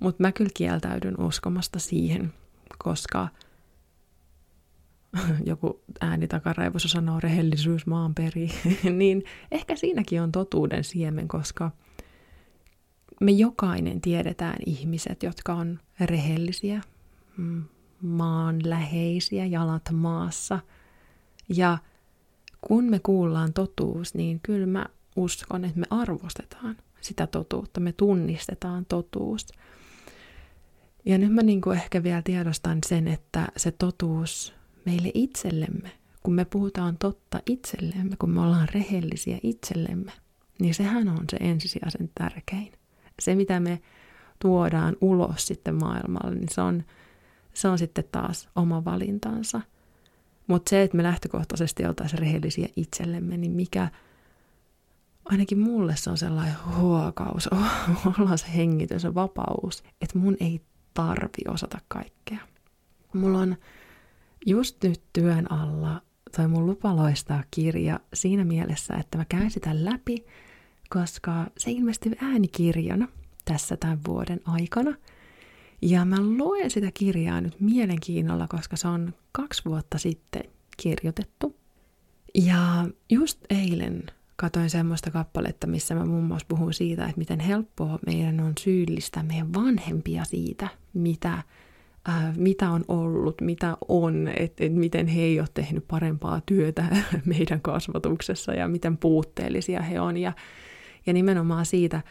Mutta 0.00 0.22
mä 0.22 0.32
kyllä 0.32 0.50
kieltäydyn 0.54 1.20
uskomasta 1.20 1.78
siihen, 1.78 2.32
koska 2.78 3.28
joku 5.50 5.80
ääni 6.00 6.28
takaraivossa 6.28 6.88
sanoo 6.88 7.20
rehellisyys 7.20 7.86
maan 7.86 8.14
peri, 8.14 8.48
niin 8.98 9.24
ehkä 9.50 9.76
siinäkin 9.76 10.22
on 10.22 10.32
totuuden 10.32 10.84
siemen, 10.84 11.28
koska 11.28 11.70
me 13.20 13.30
jokainen 13.30 14.00
tiedetään 14.00 14.58
ihmiset, 14.66 15.22
jotka 15.22 15.54
on 15.54 15.80
rehellisiä, 16.00 16.80
mm, 17.36 17.64
maanläheisiä, 18.02 19.46
jalat 19.46 19.90
maassa. 19.92 20.58
Ja 21.48 21.78
kun 22.60 22.84
me 22.84 22.98
kuullaan 22.98 23.52
totuus, 23.52 24.14
niin 24.14 24.40
kyllä 24.42 24.66
mä 24.66 24.86
uskon, 25.16 25.64
että 25.64 25.80
me 25.80 25.86
arvostetaan 25.90 26.76
sitä 27.00 27.26
totuutta, 27.26 27.80
me 27.80 27.92
tunnistetaan 27.92 28.86
totuus. 28.86 29.46
Ja 31.04 31.18
nyt 31.18 31.32
mä 31.32 31.42
niin 31.42 31.60
kuin 31.60 31.76
ehkä 31.76 32.02
vielä 32.02 32.22
tiedostan 32.22 32.78
sen, 32.86 33.08
että 33.08 33.48
se 33.56 33.70
totuus 33.70 34.54
meille 34.84 35.10
itsellemme, 35.14 35.92
kun 36.22 36.34
me 36.34 36.44
puhutaan 36.44 36.96
totta 36.98 37.40
itsellemme, 37.46 38.16
kun 38.18 38.30
me 38.30 38.40
ollaan 38.40 38.68
rehellisiä 38.74 39.38
itsellemme, 39.42 40.12
niin 40.58 40.74
sehän 40.74 41.08
on 41.08 41.24
se 41.30 41.36
ensisijaisen 41.36 42.10
tärkein. 42.14 42.72
Se, 43.20 43.34
mitä 43.34 43.60
me 43.60 43.82
tuodaan 44.38 44.96
ulos 45.00 45.46
sitten 45.46 45.74
maailmalle, 45.74 46.34
niin 46.34 46.48
se 46.50 46.60
on, 46.60 46.84
se 47.54 47.68
on 47.68 47.78
sitten 47.78 48.04
taas 48.12 48.48
oma 48.56 48.84
valintansa. 48.84 49.60
Mutta 50.46 50.70
se, 50.70 50.82
että 50.82 50.96
me 50.96 51.02
lähtökohtaisesti 51.02 51.86
oltaisiin 51.86 52.18
rehellisiä 52.18 52.68
itsellemme, 52.76 53.36
niin 53.36 53.52
mikä, 53.52 53.88
ainakin 55.24 55.58
mulle 55.58 55.96
se 55.96 56.10
on 56.10 56.18
sellainen 56.18 56.54
huokaus, 56.76 57.48
ollaan 58.18 58.38
se 58.38 58.46
hengitys, 58.56 59.02
se 59.02 59.14
vapaus, 59.14 59.84
että 60.00 60.18
mun 60.18 60.36
ei 60.40 60.60
tarvi 60.94 61.42
osata 61.48 61.78
kaikkea. 61.88 62.38
Mulla 63.12 63.38
on 63.38 63.56
just 64.46 64.82
nyt 64.82 65.02
työn 65.12 65.52
alla 65.52 66.02
toi 66.36 66.48
mun 66.48 66.66
lupa 66.66 66.96
loistaa 66.96 67.44
kirja 67.50 68.00
siinä 68.14 68.44
mielessä, 68.44 68.94
että 68.94 69.18
mä 69.18 69.24
käyn 69.24 69.50
sitä 69.50 69.84
läpi, 69.84 70.24
koska 70.90 71.46
se 71.58 71.70
ilmestyi 71.70 72.12
äänikirjana 72.20 73.08
tässä 73.44 73.76
tämän 73.76 74.00
vuoden 74.06 74.40
aikana. 74.44 74.96
Ja 75.82 76.04
mä 76.04 76.16
luen 76.20 76.70
sitä 76.70 76.90
kirjaa 76.94 77.40
nyt 77.40 77.60
mielenkiinnolla, 77.60 78.46
koska 78.48 78.76
se 78.76 78.88
on 78.88 79.14
kaksi 79.32 79.64
vuotta 79.64 79.98
sitten 79.98 80.42
kirjoitettu. 80.76 81.56
Ja 82.34 82.88
just 83.10 83.38
eilen 83.50 84.02
katoin 84.36 84.70
semmoista 84.70 85.10
kappaletta, 85.10 85.66
missä 85.66 85.94
mä 85.94 86.04
muun 86.04 86.24
muassa 86.24 86.46
puhun 86.48 86.74
siitä, 86.74 87.04
että 87.04 87.18
miten 87.18 87.40
helppoa 87.40 87.98
meidän 88.06 88.40
on 88.40 88.52
syyllistää 88.60 89.22
meidän 89.22 89.54
vanhempia 89.54 90.24
siitä, 90.24 90.68
mitä 90.94 91.42
äh, 92.08 92.36
mitä 92.36 92.70
on 92.70 92.84
ollut, 92.88 93.40
mitä 93.40 93.76
on, 93.88 94.28
että 94.36 94.64
et 94.64 94.74
miten 94.74 95.06
he 95.06 95.22
ei 95.22 95.40
ole 95.40 95.48
tehnyt 95.54 95.84
parempaa 95.88 96.40
työtä 96.46 96.84
meidän 97.24 97.60
kasvatuksessa 97.60 98.52
ja 98.52 98.68
miten 98.68 98.96
puutteellisia 98.96 99.82
he 99.82 100.00
on. 100.00 100.16
Ja, 100.16 100.32
ja 101.06 101.12
nimenomaan 101.12 101.66
siitä 101.66 102.02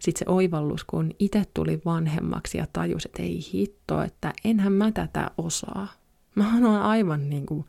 sitten 0.00 0.18
se 0.18 0.32
oivallus, 0.32 0.84
kun 0.84 1.10
itse 1.18 1.44
tuli 1.54 1.80
vanhemmaksi 1.84 2.58
ja 2.58 2.66
tajus, 2.72 3.06
että 3.06 3.22
ei 3.22 3.40
hitto, 3.52 4.02
että 4.02 4.32
enhän 4.44 4.72
mä 4.72 4.92
tätä 4.92 5.30
osaa. 5.38 5.88
Mä 6.34 6.54
oon 6.54 6.82
aivan 6.82 7.30
niin 7.30 7.46
kuin, 7.46 7.64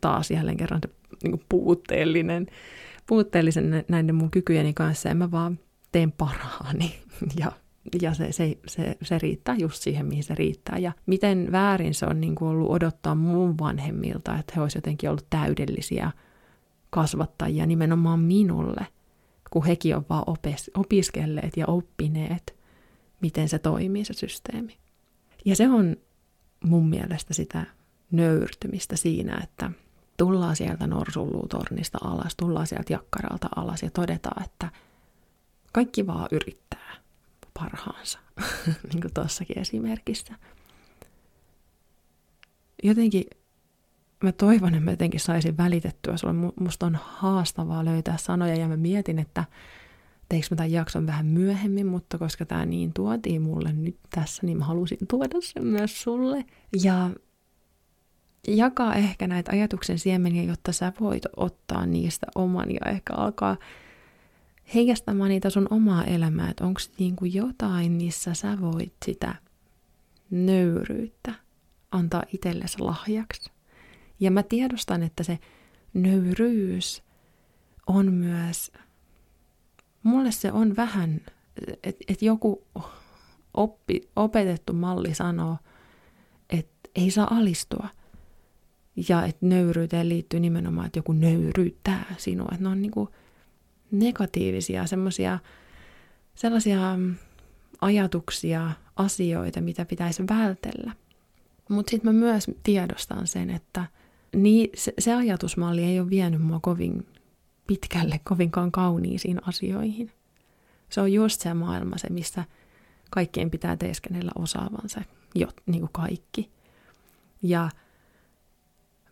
taas 0.00 0.30
jälleen 0.30 0.56
kerran 0.56 0.80
niin 1.22 1.30
kuin 1.30 1.44
puutteellinen, 1.48 2.46
puutteellisen 3.06 3.84
näiden 3.88 4.14
mun 4.14 4.30
kykyjeni 4.30 4.72
kanssa 4.72 5.08
ja 5.08 5.14
mä 5.14 5.30
vaan 5.30 5.58
teen 5.92 6.12
parhaani 6.12 6.94
ja 7.40 7.52
ja 8.02 8.14
se, 8.14 8.32
se, 8.32 8.58
se, 8.66 8.96
se 9.02 9.18
riittää 9.18 9.54
just 9.54 9.82
siihen, 9.82 10.06
mihin 10.06 10.24
se 10.24 10.34
riittää. 10.34 10.78
Ja 10.78 10.92
miten 11.06 11.52
väärin 11.52 11.94
se 11.94 12.06
on 12.06 12.20
niin 12.20 12.34
kuin 12.34 12.48
ollut 12.48 12.70
odottaa 12.70 13.14
mun 13.14 13.58
vanhemmilta, 13.58 14.38
että 14.38 14.52
he 14.56 14.60
olisivat 14.60 14.86
jotenkin 14.86 15.10
ollut 15.10 15.26
täydellisiä 15.30 16.10
kasvattajia 16.90 17.66
nimenomaan 17.66 18.20
minulle, 18.20 18.86
kun 19.50 19.64
hekin 19.64 19.96
on 19.96 20.06
vaan 20.08 20.24
opes, 20.26 20.70
opiskelleet 20.74 21.56
ja 21.56 21.66
oppineet, 21.66 22.54
miten 23.20 23.48
se 23.48 23.58
toimii 23.58 24.04
se 24.04 24.12
systeemi. 24.12 24.76
Ja 25.44 25.56
se 25.56 25.68
on 25.68 25.96
mun 26.64 26.88
mielestä 26.88 27.34
sitä 27.34 27.66
nöyrtymistä 28.10 28.96
siinä, 28.96 29.40
että 29.42 29.70
tullaan 30.16 30.56
sieltä 30.56 30.86
norsulluutornista 30.86 31.98
alas, 32.04 32.36
tullaan 32.36 32.66
sieltä 32.66 32.92
jakkaralta 32.92 33.48
alas 33.56 33.82
ja 33.82 33.90
todetaan, 33.90 34.42
että 34.44 34.70
kaikki 35.72 36.06
vaan 36.06 36.28
yrittää 36.32 36.81
parhaansa, 37.54 38.18
niin 38.92 39.00
kuin 39.00 39.14
tuossakin 39.14 39.58
esimerkissä. 39.58 40.34
Jotenkin 42.82 43.24
mä 44.22 44.32
toivon, 44.32 44.74
että 44.74 44.84
mä 44.84 44.90
jotenkin 44.90 45.20
saisin 45.20 45.56
välitettyä 45.56 46.16
sulle. 46.16 46.52
Musta 46.60 46.86
on 46.86 46.98
haastavaa 47.02 47.84
löytää 47.84 48.16
sanoja 48.16 48.56
ja 48.56 48.68
mä 48.68 48.76
mietin, 48.76 49.18
että 49.18 49.44
teikö 50.28 50.46
mä 50.50 50.56
tämän 50.56 50.72
jakson 50.72 51.06
vähän 51.06 51.26
myöhemmin, 51.26 51.86
mutta 51.86 52.18
koska 52.18 52.46
tämä 52.46 52.66
niin 52.66 52.92
tuotiin 52.92 53.42
mulle 53.42 53.72
nyt 53.72 53.96
tässä, 54.10 54.46
niin 54.46 54.58
mä 54.58 54.64
halusin 54.64 54.98
tuoda 55.08 55.38
sen 55.40 55.66
myös 55.66 56.02
sulle. 56.02 56.44
Ja 56.82 57.10
jakaa 58.48 58.94
ehkä 58.94 59.26
näitä 59.26 59.52
ajatuksen 59.52 59.98
siemeniä, 59.98 60.42
jotta 60.42 60.72
sä 60.72 60.92
voit 61.00 61.22
ottaa 61.36 61.86
niistä 61.86 62.26
oman 62.34 62.70
ja 62.70 62.90
ehkä 62.90 63.14
alkaa 63.14 63.56
heijastamaan 64.74 65.30
niitä 65.30 65.50
sun 65.50 65.66
omaa 65.70 66.04
elämää, 66.04 66.50
että 66.50 66.64
onko 66.64 66.80
niinku 66.98 67.24
jotain, 67.24 67.92
missä 67.92 68.34
sä 68.34 68.60
voit 68.60 68.94
sitä 69.04 69.34
nöyryyttä 70.30 71.34
antaa 71.90 72.22
itsellesi 72.32 72.78
lahjaksi. 72.78 73.50
Ja 74.20 74.30
mä 74.30 74.42
tiedostan, 74.42 75.02
että 75.02 75.22
se 75.22 75.38
nöyryys 75.94 77.02
on 77.86 78.12
myös, 78.12 78.72
mulle 80.02 80.32
se 80.32 80.52
on 80.52 80.76
vähän, 80.76 81.20
että 81.82 82.04
et 82.08 82.22
joku 82.22 82.66
oppi, 83.54 84.00
opetettu 84.16 84.72
malli 84.72 85.14
sanoo, 85.14 85.56
että 86.50 86.90
ei 86.94 87.10
saa 87.10 87.36
alistua. 87.36 87.88
Ja 89.08 89.24
että 89.24 89.46
nöyryyteen 89.46 90.08
liittyy 90.08 90.40
nimenomaan, 90.40 90.86
että 90.86 90.98
joku 90.98 91.12
nöyryyttää 91.12 92.14
sinua. 92.18 92.48
Että 92.52 92.62
ne 92.62 92.68
on 92.68 92.82
niinku, 92.82 93.08
negatiivisia, 93.92 94.86
semmoisia 94.86 95.38
sellaisia 96.34 96.98
ajatuksia, 97.80 98.70
asioita, 98.96 99.60
mitä 99.60 99.84
pitäisi 99.84 100.22
vältellä. 100.30 100.92
Mutta 101.68 101.90
sitten 101.90 102.14
mä 102.14 102.20
myös 102.20 102.46
tiedostan 102.62 103.26
sen, 103.26 103.50
että 103.50 103.84
niin, 104.36 104.70
se, 104.74 104.92
se 104.98 105.14
ajatusmalli 105.14 105.84
ei 105.84 106.00
ole 106.00 106.10
vienyt 106.10 106.42
mua 106.42 106.60
kovin 106.60 107.06
pitkälle, 107.66 108.20
kovinkaan 108.24 108.72
kauniisiin 108.72 109.48
asioihin. 109.48 110.12
Se 110.88 111.00
on 111.00 111.12
just 111.12 111.40
se 111.40 111.54
maailma, 111.54 111.98
se 111.98 112.10
missä 112.10 112.44
kaikkien 113.10 113.50
pitää 113.50 113.76
teeskennellä 113.76 114.32
osaavansa, 114.34 115.02
jo, 115.34 115.48
niin 115.66 115.80
kuin 115.80 115.92
kaikki. 115.92 116.50
Ja 117.42 117.70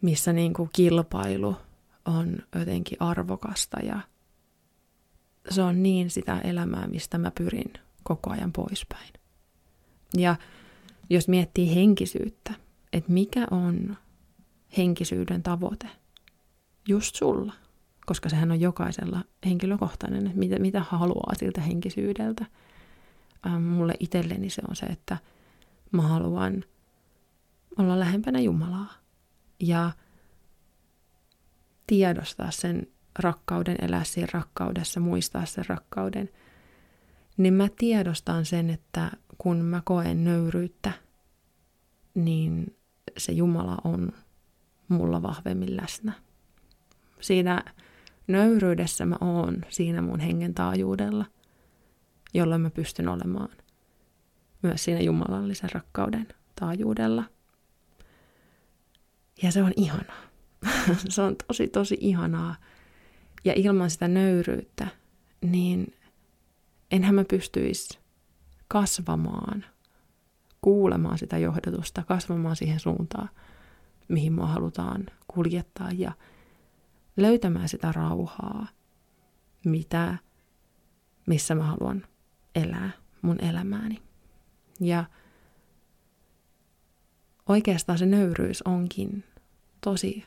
missä 0.03 0.33
niin 0.33 0.53
kuin 0.53 0.71
kilpailu 0.73 1.57
on 2.05 2.39
jotenkin 2.55 2.97
arvokasta 3.01 3.81
ja 3.81 4.01
se 5.49 5.62
on 5.62 5.82
niin 5.82 6.11
sitä 6.11 6.38
elämää, 6.38 6.87
mistä 6.87 7.18
mä 7.18 7.30
pyrin 7.30 7.73
koko 8.02 8.30
ajan 8.30 8.52
poispäin. 8.52 9.12
Ja 10.16 10.37
jos 11.11 11.28
miettii 11.28 11.75
henkisyyttä, 11.75 12.54
että 12.92 13.12
mikä 13.12 13.47
on 13.50 13.97
henkisyyden 14.76 15.42
tavoite 15.42 15.88
just 16.88 17.14
sulla, 17.14 17.52
koska 18.06 18.28
sehän 18.28 18.50
on 18.50 18.61
jokaisella 18.61 19.25
henkilökohtainen, 19.47 20.26
että 20.26 20.38
mitä, 20.38 20.59
mitä 20.59 20.80
haluaa 20.80 21.35
siltä 21.35 21.61
henkisyydeltä. 21.61 22.47
Ähm, 23.47 23.62
mulle 23.62 23.94
itselleni 24.00 24.50
se 24.50 24.62
on 24.68 24.76
se, 24.76 24.87
että 24.87 25.18
mä 25.92 26.02
haluan 26.02 26.64
olla 27.78 27.99
lähempänä 27.99 28.40
Jumalaa 28.40 28.92
ja 29.61 29.90
tiedostaa 31.87 32.50
sen 32.50 32.87
rakkauden, 33.19 33.76
elää 33.83 34.05
siinä 34.05 34.29
rakkaudessa, 34.33 35.00
muistaa 35.00 35.47
sen 35.47 35.64
rakkauden, 35.69 36.31
niin 37.37 37.55
mä 37.55 37.69
tiedostan 37.79 38.45
sen, 38.45 38.71
että 38.71 39.11
kun 39.38 39.57
mä 39.57 39.83
koen 39.85 40.25
nöyryyttä, 40.25 40.93
niin 42.14 42.76
se 43.19 43.33
Jumala 43.33 43.79
on 43.85 44.12
mulla 44.88 45.23
vahvemmin 45.23 45.76
läsnä. 45.76 46.12
Siinä 47.21 47.64
nöyryydessä 48.26 49.07
mä 49.07 49.17
oon 49.21 49.64
siinä 49.69 50.02
mun 50.02 50.21
hengen 50.21 50.55
taajuudella, 50.55 51.26
jolloin 52.35 52.61
mä 52.61 52.71
pystyn 52.71 53.09
olemaan 53.09 53.49
myös 54.62 54.85
siinä 54.85 55.00
jumalallisen 55.00 55.71
rakkauden 55.73 56.29
taajuudella. 56.61 57.25
Ja 59.43 59.52
se 59.52 59.62
on 59.62 59.73
ihanaa. 59.76 60.23
se 61.09 61.23
on 61.23 61.37
tosi, 61.47 61.69
tosi 61.69 61.97
ihanaa. 62.00 62.57
Ja 63.44 63.52
ilman 63.56 63.90
sitä 63.90 64.09
nöyryyttä, 64.09 64.88
niin 65.42 65.94
enhän 66.90 67.14
mä 67.14 67.25
pystyisi 67.25 67.99
kasvamaan, 68.68 69.64
kuulemaan 70.61 71.18
sitä 71.18 71.38
johdatusta, 71.38 72.02
kasvamaan 72.02 72.56
siihen 72.56 72.80
suuntaan, 72.80 73.28
mihin 74.09 74.32
mua 74.32 74.47
halutaan 74.47 75.06
kuljettaa 75.28 75.90
ja 75.92 76.12
löytämään 77.16 77.68
sitä 77.68 77.92
rauhaa, 77.92 78.66
mitä, 79.64 80.18
missä 81.26 81.54
mä 81.54 81.64
haluan 81.64 82.06
elää 82.54 82.90
mun 83.23 83.44
elämääni. 83.44 84.02
Ja 84.80 85.04
oikeastaan 87.49 87.99
se 87.99 88.06
nöyryys 88.06 88.62
onkin 88.62 89.25
tosi, 89.80 90.25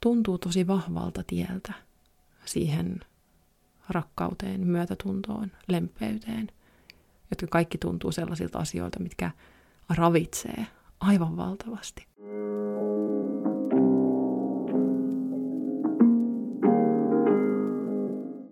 tuntuu 0.00 0.38
tosi 0.38 0.66
vahvalta 0.66 1.22
tieltä 1.26 1.72
siihen 2.44 3.00
rakkauteen, 3.88 4.66
myötätuntoon, 4.66 5.52
lempeyteen, 5.68 6.48
jotka 7.30 7.46
kaikki 7.46 7.78
tuntuu 7.78 8.12
sellaisilta 8.12 8.58
asioilta, 8.58 9.00
mitkä 9.00 9.30
ravitsee 9.88 10.66
aivan 11.00 11.36
valtavasti. 11.36 12.06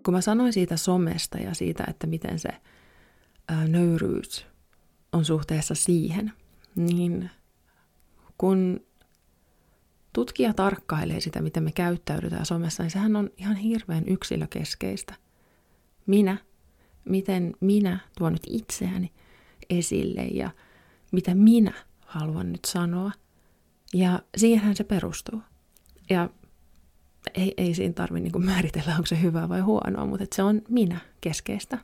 Kun 0.05 0.13
mä 0.13 0.21
sanoin 0.21 0.53
siitä 0.53 0.77
somesta 0.77 1.37
ja 1.37 1.53
siitä, 1.53 1.83
että 1.87 2.07
miten 2.07 2.39
se 2.39 2.49
nöyryys 3.67 4.45
on 5.11 5.25
suhteessa 5.25 5.75
siihen, 5.75 6.33
niin 6.75 7.29
kun 8.37 8.79
tutkija 10.13 10.53
tarkkailee 10.53 11.19
sitä, 11.19 11.41
miten 11.41 11.63
me 11.63 11.71
käyttäydytään 11.71 12.45
somessa, 12.45 12.83
niin 12.83 12.91
sehän 12.91 13.15
on 13.15 13.29
ihan 13.37 13.55
hirveän 13.55 14.03
yksilökeskeistä. 14.07 15.13
Minä, 16.05 16.37
miten 17.05 17.53
minä 17.59 17.99
tuon 18.17 18.33
nyt 18.33 18.47
itseäni 18.49 19.11
esille 19.69 20.21
ja 20.21 20.51
mitä 21.11 21.35
minä 21.35 21.73
haluan 22.05 22.51
nyt 22.51 22.65
sanoa. 22.65 23.11
Ja 23.93 24.19
siihenhän 24.37 24.75
se 24.75 24.83
perustuu. 24.83 25.41
Ja 26.09 26.29
ei, 27.33 27.53
ei 27.57 27.73
siinä 27.73 27.93
tarvitse 27.93 28.29
niin 28.29 28.45
määritellä, 28.45 28.91
onko 28.91 29.05
se 29.05 29.21
hyvä 29.21 29.49
vai 29.49 29.61
huonoa, 29.61 30.05
mutta 30.05 30.25
se 30.35 30.43
on 30.43 30.61
minä 30.69 30.99
keskeistä, 31.21 31.77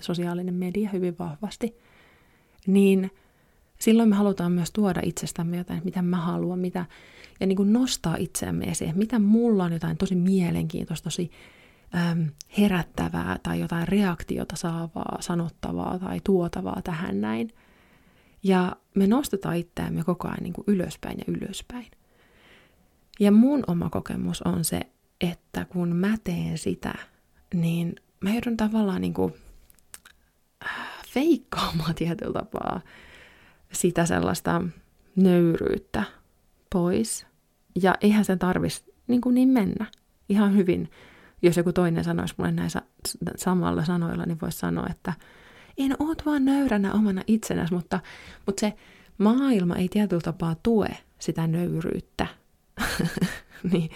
sosiaalinen 0.00 0.54
media 0.54 0.90
hyvin 0.90 1.18
vahvasti. 1.18 1.76
Niin 2.66 3.10
silloin 3.80 4.08
me 4.08 4.16
halutaan 4.16 4.52
myös 4.52 4.70
tuoda 4.70 5.00
itsestämme 5.04 5.56
jotain, 5.56 5.80
mitä 5.84 6.02
mä 6.02 6.16
haluan, 6.16 6.58
mitä, 6.58 6.86
ja 7.40 7.46
niin 7.46 7.56
kuin 7.56 7.72
nostaa 7.72 8.16
itseämme 8.16 8.64
esiin, 8.64 8.98
mitä 8.98 9.18
mulla 9.18 9.64
on 9.64 9.72
jotain 9.72 9.96
tosi 9.96 10.14
mielenkiintoista, 10.14 11.04
tosi 11.04 11.30
äm, 11.94 12.26
herättävää 12.58 13.38
tai 13.42 13.60
jotain 13.60 13.88
reaktiota 13.88 14.56
saavaa, 14.56 15.18
sanottavaa 15.20 15.98
tai 15.98 16.20
tuotavaa 16.24 16.80
tähän 16.84 17.20
näin. 17.20 17.54
Ja 18.42 18.76
me 18.94 19.06
nostetaan 19.06 19.56
itseämme 19.56 20.04
koko 20.04 20.28
ajan 20.28 20.42
niin 20.42 20.52
kuin 20.52 20.64
ylöspäin 20.66 21.18
ja 21.18 21.24
ylöspäin. 21.26 21.86
Ja 23.20 23.32
mun 23.32 23.64
oma 23.66 23.90
kokemus 23.90 24.42
on 24.42 24.64
se, 24.64 24.80
että 25.20 25.64
kun 25.64 25.96
mä 25.96 26.16
teen 26.24 26.58
sitä, 26.58 26.94
niin 27.54 27.96
mä 28.20 28.30
joudun 28.30 28.56
tavallaan 28.56 29.00
niin 29.00 29.14
kuin 29.14 29.34
äh, 30.64 31.04
feikkaamaan 31.08 31.94
tietyllä 31.94 32.32
tapaa 32.32 32.80
sitä 33.72 34.06
sellaista 34.06 34.62
nöyryyttä 35.16 36.02
pois. 36.72 37.26
Ja 37.82 37.94
eihän 38.00 38.24
sen 38.24 38.38
tarvitsisi 38.38 38.94
niin, 39.06 39.20
niin 39.32 39.48
mennä. 39.48 39.86
Ihan 40.28 40.56
hyvin, 40.56 40.90
jos 41.42 41.56
joku 41.56 41.72
toinen 41.72 42.04
sanoisi 42.04 42.34
mulle 42.36 42.52
näissä 42.52 42.82
samalla 43.36 43.84
sanoilla, 43.84 44.26
niin 44.26 44.40
voisi 44.42 44.58
sanoa, 44.58 44.86
että 44.90 45.12
en 45.78 45.96
oot 45.98 46.26
vaan 46.26 46.44
nöyränä 46.44 46.92
omana 46.92 47.22
itsenäsi, 47.26 47.74
mutta, 47.74 48.00
mutta 48.46 48.60
se 48.60 48.72
maailma 49.18 49.76
ei 49.76 49.88
tietyllä 49.88 50.22
tapaa 50.22 50.56
tue 50.62 50.88
sitä 51.18 51.46
nöyryyttä. 51.46 52.26
niin, 53.72 53.90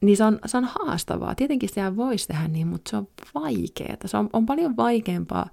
niin 0.00 0.16
se 0.16 0.24
on, 0.24 0.38
se 0.46 0.56
on 0.56 0.64
haastavaa. 0.64 1.34
Tietenkin 1.34 1.68
siellä 1.72 1.96
voisi 1.96 2.28
tehdä 2.28 2.48
niin, 2.48 2.66
mutta 2.66 2.90
se 2.90 2.96
on 2.96 3.08
vaikeaa. 3.34 3.96
Se 4.04 4.16
on, 4.16 4.30
on 4.32 4.46
paljon 4.46 4.76
vaikeampaa 4.76 5.46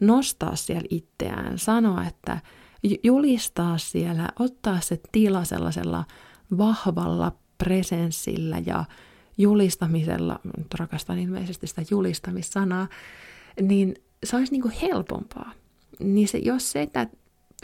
nostaa 0.00 0.56
siellä 0.56 0.88
itseään, 0.90 1.58
sanoa, 1.58 2.04
että 2.04 2.40
julistaa 3.02 3.78
siellä, 3.78 4.28
ottaa 4.38 4.80
se 4.80 5.00
tila 5.12 5.44
sellaisella 5.44 6.04
vahvalla 6.58 7.32
presenssillä 7.58 8.62
ja 8.66 8.84
julistamisella, 9.38 10.40
nyt 10.56 10.74
rakastan 10.74 11.18
ilmeisesti 11.18 11.66
sitä 11.66 11.82
julistamissanaa, 11.90 12.88
niin 13.60 13.94
se 14.24 14.36
olisi 14.36 14.52
niin 14.52 14.62
kuin 14.62 14.74
helpompaa. 14.82 15.52
Niin 15.98 16.28
se, 16.28 16.38
jos 16.38 16.72
se, 16.72 16.82
että 16.82 17.06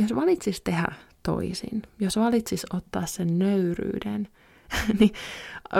jos 0.00 0.14
valitsisi 0.14 0.62
tehdä 0.64 0.86
toisin, 1.22 1.82
jos 2.00 2.16
valitsisi 2.16 2.66
ottaa 2.72 3.06
sen 3.06 3.38
nöyryyden, 3.38 4.28
niin 5.00 5.10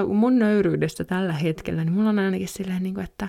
mun 0.09 0.39
nöyryydestä 0.39 1.05
tällä 1.05 1.33
hetkellä, 1.33 1.85
niin 1.85 1.93
mulla 1.93 2.11
on 2.11 2.19
ainakin 2.19 2.49
silleen, 2.49 2.83
niin 2.83 2.95
kuin, 2.95 3.05
että 3.05 3.29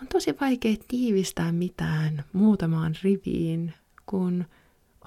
on 0.00 0.08
tosi 0.08 0.34
vaikea 0.40 0.76
tiivistää 0.88 1.52
mitään 1.52 2.24
muutamaan 2.32 2.94
riviin, 3.02 3.72
kun 4.06 4.44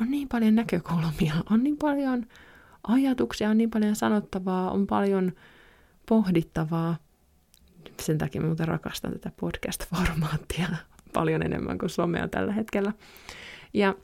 on 0.01 0.11
niin 0.11 0.27
paljon 0.27 0.55
näkökulmia, 0.55 1.33
on 1.49 1.63
niin 1.63 1.77
paljon 1.77 2.25
ajatuksia, 2.87 3.49
on 3.49 3.57
niin 3.57 3.69
paljon 3.69 3.95
sanottavaa, 3.95 4.71
on 4.71 4.87
paljon 4.87 5.31
pohdittavaa. 6.09 6.95
Sen 7.99 8.17
takia 8.17 8.41
mä 8.41 8.47
muuten 8.47 8.67
rakastan 8.67 9.11
tätä 9.11 9.31
podcast-formaattia 9.41 10.75
paljon 11.13 11.41
enemmän 11.41 11.77
kuin 11.77 11.89
somea 11.89 12.27
tällä 12.27 12.53
hetkellä. 12.53 12.93
Ja 13.73 13.95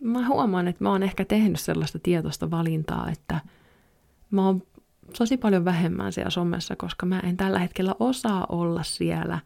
mä 0.00 0.28
huomaan, 0.28 0.68
että 0.68 0.84
mä 0.84 0.90
oon 0.90 1.02
ehkä 1.02 1.24
tehnyt 1.24 1.60
sellaista 1.60 1.98
tietoista 1.98 2.50
valintaa, 2.50 3.10
että 3.10 3.40
mä 4.30 4.46
oon 4.46 4.62
tosi 5.18 5.36
paljon 5.36 5.64
vähemmän 5.64 6.12
siellä 6.12 6.30
somessa, 6.30 6.76
koska 6.76 7.06
mä 7.06 7.20
en 7.20 7.36
tällä 7.36 7.58
hetkellä 7.58 7.94
osaa 8.00 8.46
olla 8.48 8.82
siellä 8.82 9.38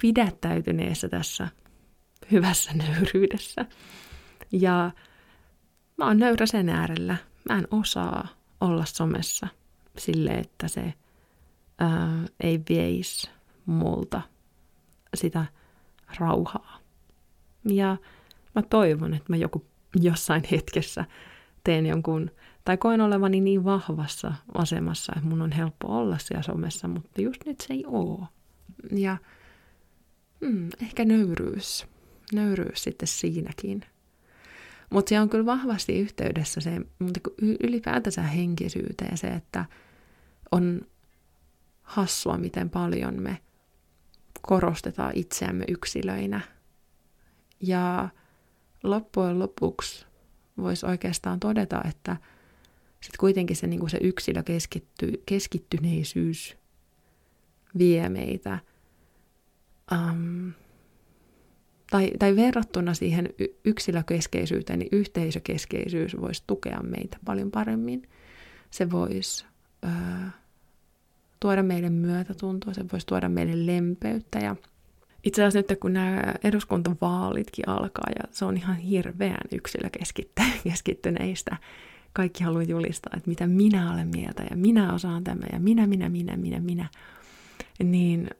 pidättäytyneessä 0.00 1.08
tässä 1.08 1.48
hyvässä 2.30 2.70
nöyryydessä. 2.74 3.66
Ja 4.52 4.90
mä 5.96 6.06
oon 6.06 6.18
nöyrä 6.18 6.46
sen 6.46 6.68
äärellä. 6.68 7.16
Mä 7.50 7.58
en 7.58 7.68
osaa 7.70 8.28
olla 8.60 8.84
somessa 8.84 9.48
sille, 9.98 10.30
että 10.30 10.68
se 10.68 10.94
ää, 11.78 12.24
ei 12.40 12.60
veisi 12.68 13.30
multa 13.66 14.22
sitä 15.14 15.44
rauhaa. 16.18 16.78
Ja 17.64 17.96
mä 18.54 18.62
toivon, 18.62 19.14
että 19.14 19.32
mä 19.32 19.36
joku 19.36 19.66
jossain 20.00 20.42
hetkessä 20.50 21.04
teen 21.64 21.86
jonkun, 21.86 22.30
tai 22.64 22.76
koen 22.76 23.00
olevani 23.00 23.40
niin 23.40 23.64
vahvassa 23.64 24.32
asemassa, 24.54 25.12
että 25.16 25.28
mun 25.28 25.42
on 25.42 25.52
helppo 25.52 25.98
olla 25.98 26.18
siellä 26.18 26.42
somessa, 26.42 26.88
mutta 26.88 27.20
just 27.20 27.46
nyt 27.46 27.60
se 27.60 27.74
ei 27.74 27.84
oo. 27.86 28.26
Ja 28.92 29.16
hmm, 30.40 30.68
ehkä 30.82 31.04
nöyryys, 31.04 31.86
nöyryys 32.32 32.82
sitten 32.82 33.08
siinäkin. 33.08 33.84
Mutta 34.90 35.08
se 35.08 35.20
on 35.20 35.28
kyllä 35.28 35.46
vahvasti 35.46 35.98
yhteydessä 35.98 36.60
se, 36.60 36.80
mutta 36.98 37.20
ylipäätänsä 37.40 38.22
henkisyyteen 38.22 39.18
se, 39.18 39.26
että 39.28 39.64
on 40.50 40.80
hassua, 41.82 42.38
miten 42.38 42.70
paljon 42.70 43.22
me 43.22 43.38
korostetaan 44.42 45.12
itseämme 45.14 45.64
yksilöinä. 45.68 46.40
Ja 47.60 48.08
loppujen 48.82 49.38
lopuksi 49.38 50.06
voisi 50.56 50.86
oikeastaan 50.86 51.40
todeta, 51.40 51.82
että 51.88 52.16
sitten 53.00 53.18
kuitenkin 53.18 53.56
se, 53.56 53.66
niin 53.66 53.90
se 53.90 53.98
yksilö 54.00 54.42
keskitty, 54.42 55.22
keskittyneisyys 55.26 56.56
vie 57.78 58.08
meitä 58.08 58.58
um, 59.92 60.52
tai, 61.90 62.10
tai 62.18 62.36
verrattuna 62.36 62.94
siihen 62.94 63.28
yksilökeskeisyyteen, 63.64 64.78
niin 64.78 64.88
yhteisökeskeisyys 64.92 66.16
voisi 66.20 66.42
tukea 66.46 66.80
meitä 66.82 67.18
paljon 67.24 67.50
paremmin. 67.50 68.08
Se 68.70 68.90
voisi 68.90 69.44
öö, 69.84 69.90
tuoda 71.40 71.62
meille 71.62 71.90
myötätuntoa, 71.90 72.74
se 72.74 72.84
voisi 72.92 73.06
tuoda 73.06 73.28
meille 73.28 73.66
lempeyttä 73.66 74.38
ja 74.38 74.56
itse 75.24 75.44
asiassa 75.44 75.72
nyt 75.72 75.80
kun 75.80 75.92
nämä 75.92 76.34
eduskuntavaalitkin 76.44 77.68
alkaa 77.68 78.06
ja 78.18 78.24
se 78.30 78.44
on 78.44 78.56
ihan 78.56 78.76
hirveän 78.76 79.42
yksilökeskittyneistä, 79.52 81.56
kaikki 82.12 82.44
haluaa 82.44 82.62
julistaa, 82.62 83.12
että 83.16 83.30
mitä 83.30 83.46
minä 83.46 83.92
olen 83.92 84.08
mieltä 84.08 84.42
ja 84.50 84.56
minä 84.56 84.94
osaan 84.94 85.24
tämän 85.24 85.48
ja 85.52 85.60
minä, 85.60 85.86
minä, 85.86 86.08
minä, 86.08 86.36
minä, 86.36 86.60
minä, 86.60 86.88
niin 87.82 88.30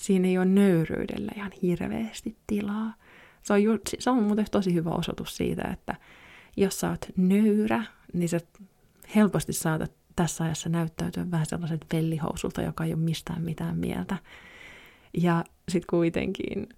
siinä 0.00 0.28
ei 0.28 0.38
ole 0.38 0.46
nöyryydellä 0.46 1.32
ihan 1.36 1.52
hirveästi 1.62 2.36
tilaa. 2.46 2.94
Se 3.42 3.52
on, 3.52 3.62
ju, 3.62 3.78
se 3.98 4.10
on 4.10 4.22
muuten 4.22 4.46
tosi 4.50 4.74
hyvä 4.74 4.90
osoitus 4.90 5.36
siitä, 5.36 5.62
että 5.72 5.94
jos 6.56 6.80
sä 6.80 6.90
oot 6.90 7.06
nöyrä, 7.16 7.84
niin 8.12 8.28
sä 8.28 8.40
helposti 9.14 9.52
saatat 9.52 9.92
tässä 10.16 10.44
ajassa 10.44 10.68
näyttäytyä 10.68 11.30
vähän 11.30 11.46
sellaiset 11.46 11.86
vellihousulta, 11.92 12.62
joka 12.62 12.84
ei 12.84 12.92
ole 12.92 13.00
mistään 13.02 13.42
mitään 13.42 13.78
mieltä. 13.78 14.16
Ja 15.14 15.44
sitten 15.68 15.86
kuitenkin, 15.90 16.68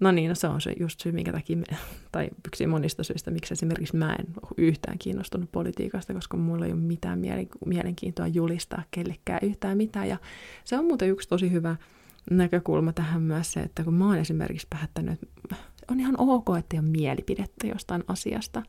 no 0.00 0.12
niin, 0.12 0.28
no 0.28 0.34
se 0.34 0.46
on 0.46 0.60
se 0.60 0.74
just 0.80 1.00
syy, 1.00 1.12
minkä 1.12 1.32
takia, 1.32 1.56
me, 1.56 1.64
tai 2.12 2.28
yksi 2.46 2.66
monista 2.66 3.02
syistä, 3.02 3.30
miksi 3.30 3.54
esimerkiksi 3.54 3.96
mä 3.96 4.12
en 4.12 4.26
ole 4.42 4.52
yhtään 4.56 4.98
kiinnostunut 4.98 5.52
politiikasta, 5.52 6.14
koska 6.14 6.36
mulla 6.36 6.66
ei 6.66 6.72
ole 6.72 6.80
mitään 6.80 7.20
mielenkiintoa 7.66 8.26
julistaa 8.26 8.82
kellekään 8.90 9.40
yhtään 9.42 9.76
mitään. 9.76 10.08
Ja 10.08 10.16
se 10.64 10.78
on 10.78 10.84
muuten 10.84 11.08
yksi 11.08 11.28
tosi 11.28 11.52
hyvä 11.52 11.76
näkökulma 12.30 12.92
tähän 12.92 13.22
myös 13.22 13.52
se, 13.52 13.60
että 13.60 13.84
kun 13.84 13.94
mä 13.94 14.06
oon 14.06 14.18
esimerkiksi 14.18 14.66
päättänyt, 14.70 15.22
että 15.22 15.56
on 15.90 16.00
ihan 16.00 16.14
ok, 16.18 16.46
että 16.58 16.76
ei 16.76 16.80
ole 16.80 16.88
mielipidettä 16.88 17.66
jostain 17.66 18.04
asiasta. 18.08 18.62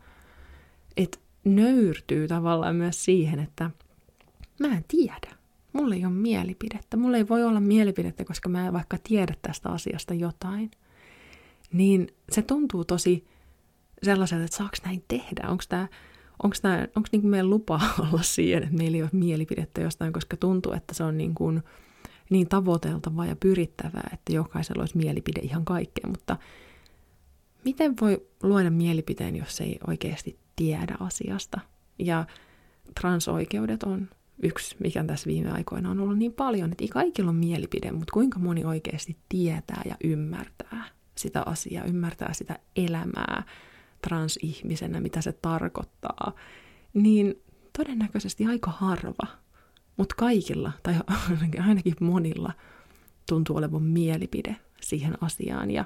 Että 0.98 1.20
nöyrtyy 1.44 2.28
tavallaan 2.28 2.76
myös 2.76 3.06
siihen, 3.06 3.40
että 3.40 3.72
mä 4.60 4.68
en 4.68 4.86
tiedä. 4.88 5.36
Mulla 5.74 5.96
ei 5.96 6.06
ole 6.06 6.14
mielipidettä. 6.14 6.98
Mulla 6.98 7.18
ei 7.18 7.28
voi 7.28 7.44
olla 7.44 7.60
mielipidettä, 7.60 8.26
koska 8.26 8.50
mä 8.50 8.68
en 8.68 8.74
vaikka 8.74 8.98
tiedä 9.04 9.34
tästä 9.42 9.70
asiasta 9.70 10.14
jotain. 10.14 10.72
Niin 11.74 12.08
se 12.32 12.42
tuntuu 12.42 12.86
tosi 12.86 13.26
sellaiselta, 14.04 14.44
että 14.44 14.58
saaks 14.58 14.82
näin 14.86 15.04
tehdä? 15.08 15.48
Onko 15.48 15.64
tämä 15.70 15.88
onko 16.44 16.56
tämä, 16.62 16.88
onko 16.96 17.10
niin 17.12 17.28
meidän 17.28 17.50
lupa 17.50 17.82
olla 18.10 18.22
siihen, 18.22 18.64
että 18.64 18.76
meillä 18.76 18.96
ei 18.96 19.02
ole 19.02 19.10
mielipidettä 19.14 19.82
jostain, 19.82 20.14
koska 20.14 20.38
tuntuu, 20.38 20.74
että 20.74 20.94
se 20.94 21.04
on 21.04 21.18
niin 21.18 21.36
kuin, 21.36 21.64
niin 22.34 22.50
tavoiteltavaa 22.50 23.26
ja 23.26 23.36
pyrittävää, 23.36 24.10
että 24.14 24.34
jokaisella 24.34 24.82
olisi 24.82 24.98
mielipide 24.98 25.40
ihan 25.40 25.66
kaikkeen, 25.66 26.10
mutta 26.10 26.38
miten 27.66 27.94
voi 28.02 28.28
luoda 28.44 28.70
mielipiteen, 28.70 29.36
jos 29.36 29.62
ei 29.62 29.80
oikeasti 29.88 30.40
tiedä 30.56 30.96
asiasta? 31.00 31.60
Ja 32.00 32.26
transoikeudet 33.00 33.84
on 33.84 34.10
yksi, 34.44 34.76
mikä 34.80 35.04
tässä 35.04 35.28
viime 35.28 35.52
aikoina 35.52 35.92
on 35.92 36.00
ollut 36.00 36.18
niin 36.18 36.34
paljon, 36.34 36.72
että 36.72 36.84
ei 36.84 36.88
kaikilla 36.88 37.32
ole 37.32 37.38
mielipide, 37.38 37.92
mutta 37.92 38.14
kuinka 38.14 38.40
moni 38.40 38.66
oikeasti 38.66 39.18
tietää 39.30 39.82
ja 39.86 39.96
ymmärtää 40.04 40.86
sitä 41.16 41.44
asiaa, 41.46 41.86
ymmärtää 41.86 42.34
sitä 42.34 42.60
elämää 42.76 43.44
transihmisenä, 44.02 45.02
mitä 45.02 45.22
se 45.22 45.32
tarkoittaa, 45.32 46.34
niin 46.94 47.42
todennäköisesti 47.78 48.46
aika 48.46 48.72
harva. 48.72 49.43
Mutta 49.98 50.16
kaikilla, 50.18 50.72
tai 50.84 50.96
ainakin 51.68 51.96
monilla, 52.00 52.54
tuntuu 53.30 53.58
olevan 53.58 53.84
mielipide 53.84 54.56
siihen 54.82 55.18
asiaan. 55.22 55.72
Ja, 55.72 55.86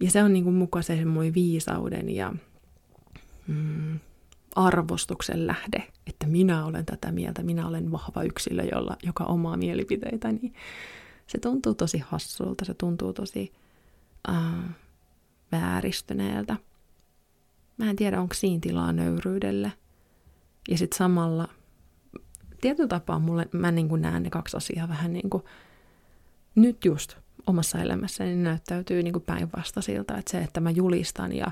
ja 0.00 0.10
se 0.10 0.22
on 0.22 0.32
niin 0.32 0.44
kuin 0.44 0.56
mukaan 0.56 0.82
se 0.82 0.98
viisauden 1.34 2.10
ja 2.10 2.32
mm, 3.46 3.98
arvostuksen 4.54 5.46
lähde, 5.46 5.88
että 6.06 6.26
minä 6.26 6.64
olen 6.64 6.86
tätä 6.86 7.12
mieltä, 7.12 7.42
minä 7.42 7.68
olen 7.68 7.92
vahva 7.92 8.22
yksilö, 8.22 8.62
jolla, 8.72 8.96
joka 9.02 9.24
omaa 9.24 9.56
mielipiteitä, 9.56 10.32
niin 10.32 10.54
se 11.26 11.38
tuntuu 11.38 11.74
tosi 11.74 11.98
hassulta, 11.98 12.64
se 12.64 12.74
tuntuu 12.74 13.12
tosi 13.12 13.52
äh, 14.28 14.76
vääristyneeltä. 15.52 16.56
Mä 17.76 17.90
en 17.90 17.96
tiedä, 17.96 18.20
onko 18.20 18.34
siinä 18.34 18.60
tilaa 18.60 18.92
nöyryydelle. 18.92 19.72
Ja 20.68 20.78
sitten 20.78 20.96
samalla 20.98 21.48
tietyllä 22.62 22.88
tapaa 22.88 23.18
mulle, 23.18 23.48
mä 23.52 23.70
niin 23.70 23.88
kuin 23.88 24.02
näen 24.02 24.22
ne 24.22 24.30
kaksi 24.30 24.56
asiaa 24.56 24.88
vähän 24.88 25.12
niin 25.12 25.30
kuin 25.30 25.42
nyt 26.54 26.84
just 26.84 27.16
omassa 27.46 27.78
elämässäni 27.78 28.30
niin 28.30 28.42
näyttäytyy 28.42 29.02
niin 29.02 29.12
kuin 29.12 29.24
päinvastaisilta. 29.24 30.18
Että 30.18 30.30
se, 30.30 30.38
että 30.38 30.60
mä 30.60 30.70
julistan 30.70 31.32
ja 31.32 31.46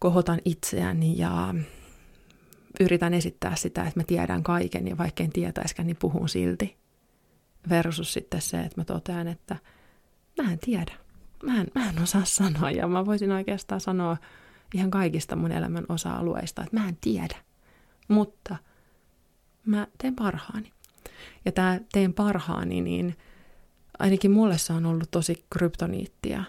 kohotan 0.00 0.40
itseäni 0.44 1.18
ja 1.18 1.54
yritän 2.80 3.14
esittää 3.14 3.56
sitä, 3.56 3.84
että 3.84 4.00
mä 4.00 4.04
tiedän 4.04 4.42
kaiken 4.42 4.88
ja 4.88 4.98
vaikka 4.98 5.22
en 5.22 5.32
tietäiskään, 5.32 5.86
niin 5.86 5.96
puhun 5.96 6.28
silti. 6.28 6.76
Versus 7.68 8.12
sitten 8.12 8.40
se, 8.40 8.60
että 8.60 8.80
mä 8.80 8.84
totean, 8.84 9.28
että 9.28 9.56
mä 10.42 10.52
en 10.52 10.58
tiedä. 10.58 10.92
Mä 11.42 11.60
en, 11.60 11.66
mä 11.74 11.88
en 11.88 12.02
osaa 12.02 12.24
sanoa 12.24 12.70
ja 12.70 12.88
mä 12.88 13.06
voisin 13.06 13.32
oikeastaan 13.32 13.80
sanoa 13.80 14.16
ihan 14.74 14.90
kaikista 14.90 15.36
mun 15.36 15.52
elämän 15.52 15.84
osa-alueista, 15.88 16.62
että 16.62 16.80
mä 16.80 16.88
en 16.88 16.98
tiedä. 17.00 17.36
Mutta– 18.08 18.56
mä 19.66 19.86
teen 19.98 20.14
parhaani. 20.14 20.72
Ja 21.44 21.52
tämä 21.52 21.80
teen 21.92 22.14
parhaani, 22.14 22.80
niin 22.80 23.16
ainakin 23.98 24.30
mulle 24.30 24.58
se 24.58 24.72
on 24.72 24.86
ollut 24.86 25.10
tosi 25.10 25.44
kryptoniittia 25.50 26.44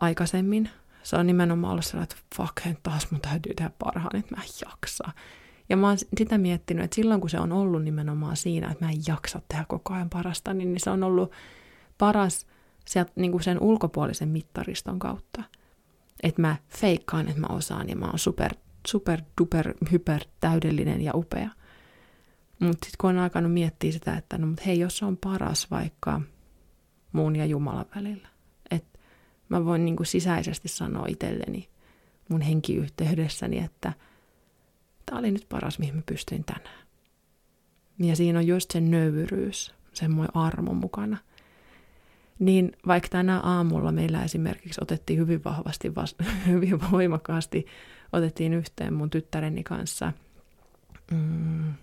aikaisemmin. 0.00 0.70
Se 1.02 1.16
on 1.16 1.26
nimenomaan 1.26 1.72
ollut 1.72 1.84
sellainen, 1.84 2.12
että 2.12 2.36
fuck, 2.36 2.78
taas 2.82 3.10
mun 3.10 3.20
täytyy 3.20 3.54
tehdä 3.54 3.70
parhaani, 3.78 4.18
että 4.18 4.36
mä 4.36 4.42
en 4.42 4.48
jaksa. 4.66 5.12
Ja 5.68 5.76
mä 5.76 5.88
oon 5.88 5.98
sitä 5.98 6.38
miettinyt, 6.38 6.84
että 6.84 6.94
silloin 6.94 7.20
kun 7.20 7.30
se 7.30 7.40
on 7.40 7.52
ollut 7.52 7.84
nimenomaan 7.84 8.36
siinä, 8.36 8.70
että 8.70 8.84
mä 8.84 8.90
en 8.90 8.98
jaksa 9.08 9.40
tehdä 9.48 9.64
koko 9.68 9.94
ajan 9.94 10.10
parasta, 10.10 10.54
niin, 10.54 10.72
niin 10.72 10.80
se 10.80 10.90
on 10.90 11.02
ollut 11.02 11.32
paras 11.98 12.46
sieltä, 12.86 13.12
niin 13.16 13.30
kuin 13.30 13.42
sen 13.42 13.60
ulkopuolisen 13.60 14.28
mittariston 14.28 14.98
kautta. 14.98 15.42
Että 16.22 16.42
mä 16.42 16.56
feikkaan, 16.68 17.28
että 17.28 17.40
mä 17.40 17.46
osaan 17.46 17.88
ja 17.88 17.96
mä 17.96 18.06
oon 18.06 18.18
super, 18.18 18.54
super, 18.86 19.22
duper, 19.40 19.74
hyper 19.92 20.20
täydellinen 20.40 21.00
ja 21.00 21.12
upea. 21.14 21.50
Mutta 22.60 22.86
sitten 22.86 22.98
kun 23.00 23.10
on 23.10 23.18
alkanut 23.18 23.52
miettiä 23.52 23.92
sitä, 23.92 24.16
että 24.16 24.38
no 24.38 24.46
mut 24.46 24.66
hei, 24.66 24.78
jos 24.78 24.98
se 24.98 25.04
on 25.04 25.16
paras 25.16 25.70
vaikka 25.70 26.20
muun 27.12 27.36
ja 27.36 27.46
Jumalan 27.46 27.86
välillä, 27.96 28.28
että 28.70 28.98
mä 29.48 29.64
voin 29.64 29.84
niinku 29.84 30.04
sisäisesti 30.04 30.68
sanoa 30.68 31.06
itselleni 31.08 31.68
mun 32.28 32.40
henkiyhteydessäni, 32.40 33.58
että 33.58 33.92
tämä 35.06 35.18
oli 35.18 35.30
nyt 35.30 35.46
paras, 35.48 35.78
mihin 35.78 35.96
mä 35.96 36.02
pystyin 36.06 36.44
tänään. 36.44 36.86
Ja 37.98 38.16
siinä 38.16 38.38
on 38.38 38.46
just 38.46 38.70
se 38.70 38.80
nöyryys, 38.80 39.74
semmoinen 39.92 40.36
armo 40.36 40.74
mukana. 40.74 41.16
Niin 42.38 42.72
vaikka 42.86 43.08
tänä 43.08 43.40
aamulla 43.40 43.92
meillä 43.92 44.24
esimerkiksi 44.24 44.80
otettiin 44.82 45.18
hyvin 45.18 45.44
vahvasti, 45.44 45.92
hyvin 46.46 46.90
voimakkaasti, 46.90 47.66
otettiin 48.12 48.54
yhteen 48.54 48.94
mun 48.94 49.10
tyttäreni 49.10 49.62
kanssa 49.62 50.12
mm, 51.10 51.74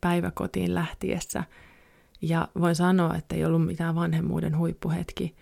päiväkotiin 0.00 0.74
lähtiessä. 0.74 1.44
Ja 2.22 2.48
voin 2.60 2.76
sanoa, 2.76 3.14
että 3.14 3.34
ei 3.34 3.44
ollut 3.44 3.66
mitään 3.66 3.94
vanhemmuuden 3.94 4.58
huippuhetki. 4.58 5.34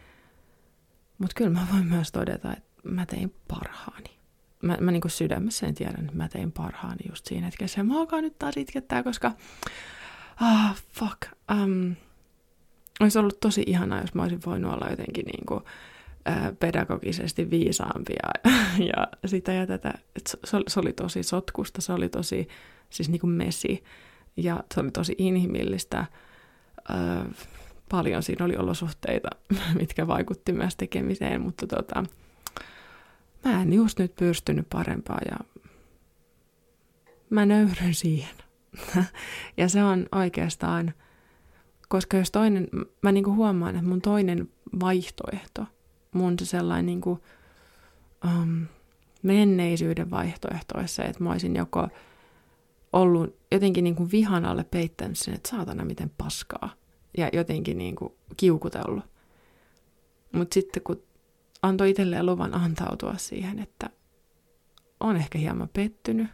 Mutta 1.19 1.35
kyllä 1.35 1.51
mä 1.51 1.67
voin 1.73 1.87
myös 1.87 2.13
todeta, 2.13 2.53
että 2.53 2.71
mä 2.85 3.07
tein 3.07 3.35
parhaani. 3.49 4.11
Mä, 4.63 4.77
mä 4.81 4.91
niin 4.91 5.03
sydämessä 5.07 5.67
en 5.67 5.75
tiedä, 5.75 5.95
että 6.01 6.17
mä 6.17 6.29
tein 6.29 6.53
parhaani 6.53 7.09
just 7.09 7.27
siinä 7.27 7.47
hetkessä. 7.47 7.83
Mä 7.83 7.99
alkaa 7.99 8.21
nyt 8.21 8.39
taas 8.39 8.57
itkettää, 8.57 9.03
koska 9.03 9.33
ah, 10.41 10.83
fuck. 10.93 11.19
Um, 11.53 11.95
olisi 13.01 13.19
ollut 13.19 13.41
tosi 13.41 13.63
ihanaa, 13.67 14.01
jos 14.01 14.15
mä 14.15 14.23
olisin 14.23 14.41
voinut 14.47 14.73
olla 14.73 14.91
jotenkin 14.91 15.25
niin 15.25 15.47
kuin, 15.47 15.61
pedagogisesti 16.59 17.51
viisaampia 17.51 18.29
ja 18.97 19.09
sitä 19.27 19.53
ja 19.53 19.67
tätä. 19.67 19.95
Se, 20.27 20.59
se 20.69 20.81
oli 20.81 20.93
tosi 20.93 21.23
sotkusta, 21.23 21.81
se 21.81 21.93
oli 21.93 22.09
tosi 22.09 22.49
siis 22.91 23.09
niin 23.09 23.21
kuin 23.21 23.31
mesi 23.31 23.85
ja 24.37 24.65
se 24.75 24.81
oli 24.81 24.91
tosi 24.91 25.15
inhimillistä. 25.19 26.07
paljon 27.89 28.23
siinä 28.23 28.45
oli 28.45 28.57
olosuhteita, 28.57 29.29
mitkä 29.81 30.07
vaikutti 30.07 30.53
myös 30.53 30.77
tekemiseen, 30.77 31.41
mutta 31.41 31.67
tota, 31.67 32.05
mä 33.45 33.63
en 33.63 33.73
just 33.73 33.99
nyt 33.99 34.17
pystynyt 34.17 34.67
parempaa 34.71 35.19
ja 35.31 35.37
mä 37.31 37.47
nöyryn 37.47 37.95
siihen. 37.95 38.37
ja 39.57 39.69
se 39.69 39.85
on 39.85 40.07
oikeastaan, 40.13 40.95
koska 41.89 42.17
jos 42.17 42.31
toinen, 42.31 42.69
mä 43.03 43.13
niinku 43.13 43.35
huomaan, 43.35 43.77
että 43.77 43.89
mun 43.89 44.03
toinen 44.03 44.49
vaihtoehto, 44.81 45.67
mun 46.13 46.39
se 46.39 46.45
sellainen 46.45 46.87
niinku, 46.87 47.25
um, 48.25 48.67
menneisyyden 49.23 50.11
vaihtoehto 50.11 50.79
olisi 50.79 50.95
se, 50.95 51.03
että 51.03 51.25
mä 51.25 51.31
olisin 51.31 51.57
joko 51.57 51.89
ollut 52.97 53.37
jotenkin 53.53 53.85
niinku 53.85 54.11
vihan 54.13 54.45
alle 54.45 54.65
peittänyt 54.65 55.19
sen, 55.19 55.35
että 55.35 55.49
saatana 55.49 55.85
miten 55.85 56.11
paskaa, 56.19 56.71
ja 57.19 57.31
jotenkin 57.33 57.79
niinku 57.79 58.19
kiukutellut. 58.37 59.05
Mutta 60.33 60.55
sitten 60.55 60.83
kun 60.83 61.03
antoi 61.63 61.91
itselleen 61.91 62.27
luvan 62.27 62.55
antautua 62.55 63.15
siihen, 63.17 63.59
että 63.59 63.91
on 65.01 65.17
ehkä 65.17 65.39
hieman 65.39 65.69
pettynyt, 65.73 66.27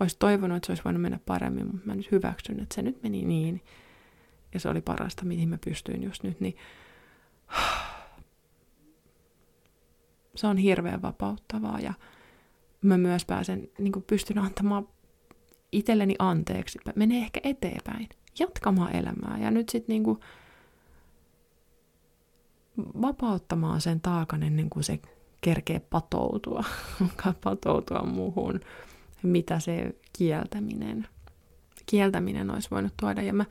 olisi 0.00 0.16
toivonut, 0.18 0.56
että 0.56 0.66
se 0.66 0.72
olisi 0.72 0.84
voinut 0.84 1.02
mennä 1.02 1.20
paremmin, 1.26 1.66
mutta 1.66 1.86
mä 1.86 1.94
nyt 1.94 2.10
hyväksyn, 2.10 2.60
että 2.60 2.74
se 2.74 2.82
nyt 2.82 3.02
meni 3.02 3.24
niin. 3.24 3.62
Ja 4.54 4.60
se 4.60 4.68
oli 4.68 4.80
parasta, 4.80 5.24
mihin 5.24 5.48
mä 5.48 5.58
pystyin 5.64 6.02
just 6.02 6.22
nyt. 6.22 6.40
Niin 6.40 6.56
se 10.34 10.46
on 10.46 10.56
hirveän 10.56 11.02
vapauttavaa 11.02 11.80
ja 11.80 11.94
mä 12.82 12.98
myös 12.98 13.24
pääsen, 13.24 13.68
niin 13.78 13.92
kuin 13.92 14.02
pystyn 14.02 14.38
antamaan 14.38 14.88
itselleni 15.72 16.14
anteeksi. 16.18 16.78
Menee 16.94 17.18
ehkä 17.18 17.40
eteenpäin, 17.44 18.08
jatkamaan 18.38 18.96
elämää 18.96 19.38
ja 19.40 19.50
nyt 19.50 19.68
sitten 19.68 19.92
niin 20.04 20.18
vapauttamaan 23.02 23.80
sen 23.80 24.00
taakan 24.00 24.42
ennen 24.42 24.70
kuin 24.70 24.84
se 24.84 24.98
kerkee 25.40 25.80
patoutua, 25.80 26.64
patoutua 27.44 28.02
muuhun 28.02 28.60
mitä 29.22 29.60
se 29.60 29.94
kieltäminen, 30.12 31.06
kieltäminen 31.86 32.50
olisi 32.50 32.70
voinut 32.70 32.92
tuoda. 33.00 33.22
Ja 33.22 33.32
mä 33.32 33.44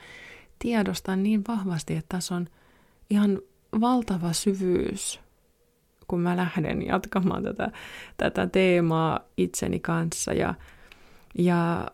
tiedostan 0.60 1.23
niin 1.23 1.43
vahvasti, 1.47 1.95
että 1.95 2.15
tässä 2.17 2.36
on 2.36 2.47
ihan 3.10 3.39
valtava 3.82 4.34
syvyys, 4.34 5.19
kun 6.08 6.19
mä 6.19 6.38
lähden 6.38 6.86
jatkamaan 6.86 7.43
tätä, 7.43 7.71
tätä 8.17 8.47
teemaa 8.47 9.19
itseni 9.38 9.80
kanssa. 9.80 10.34
Ja, 10.34 10.54
ja 11.38 11.88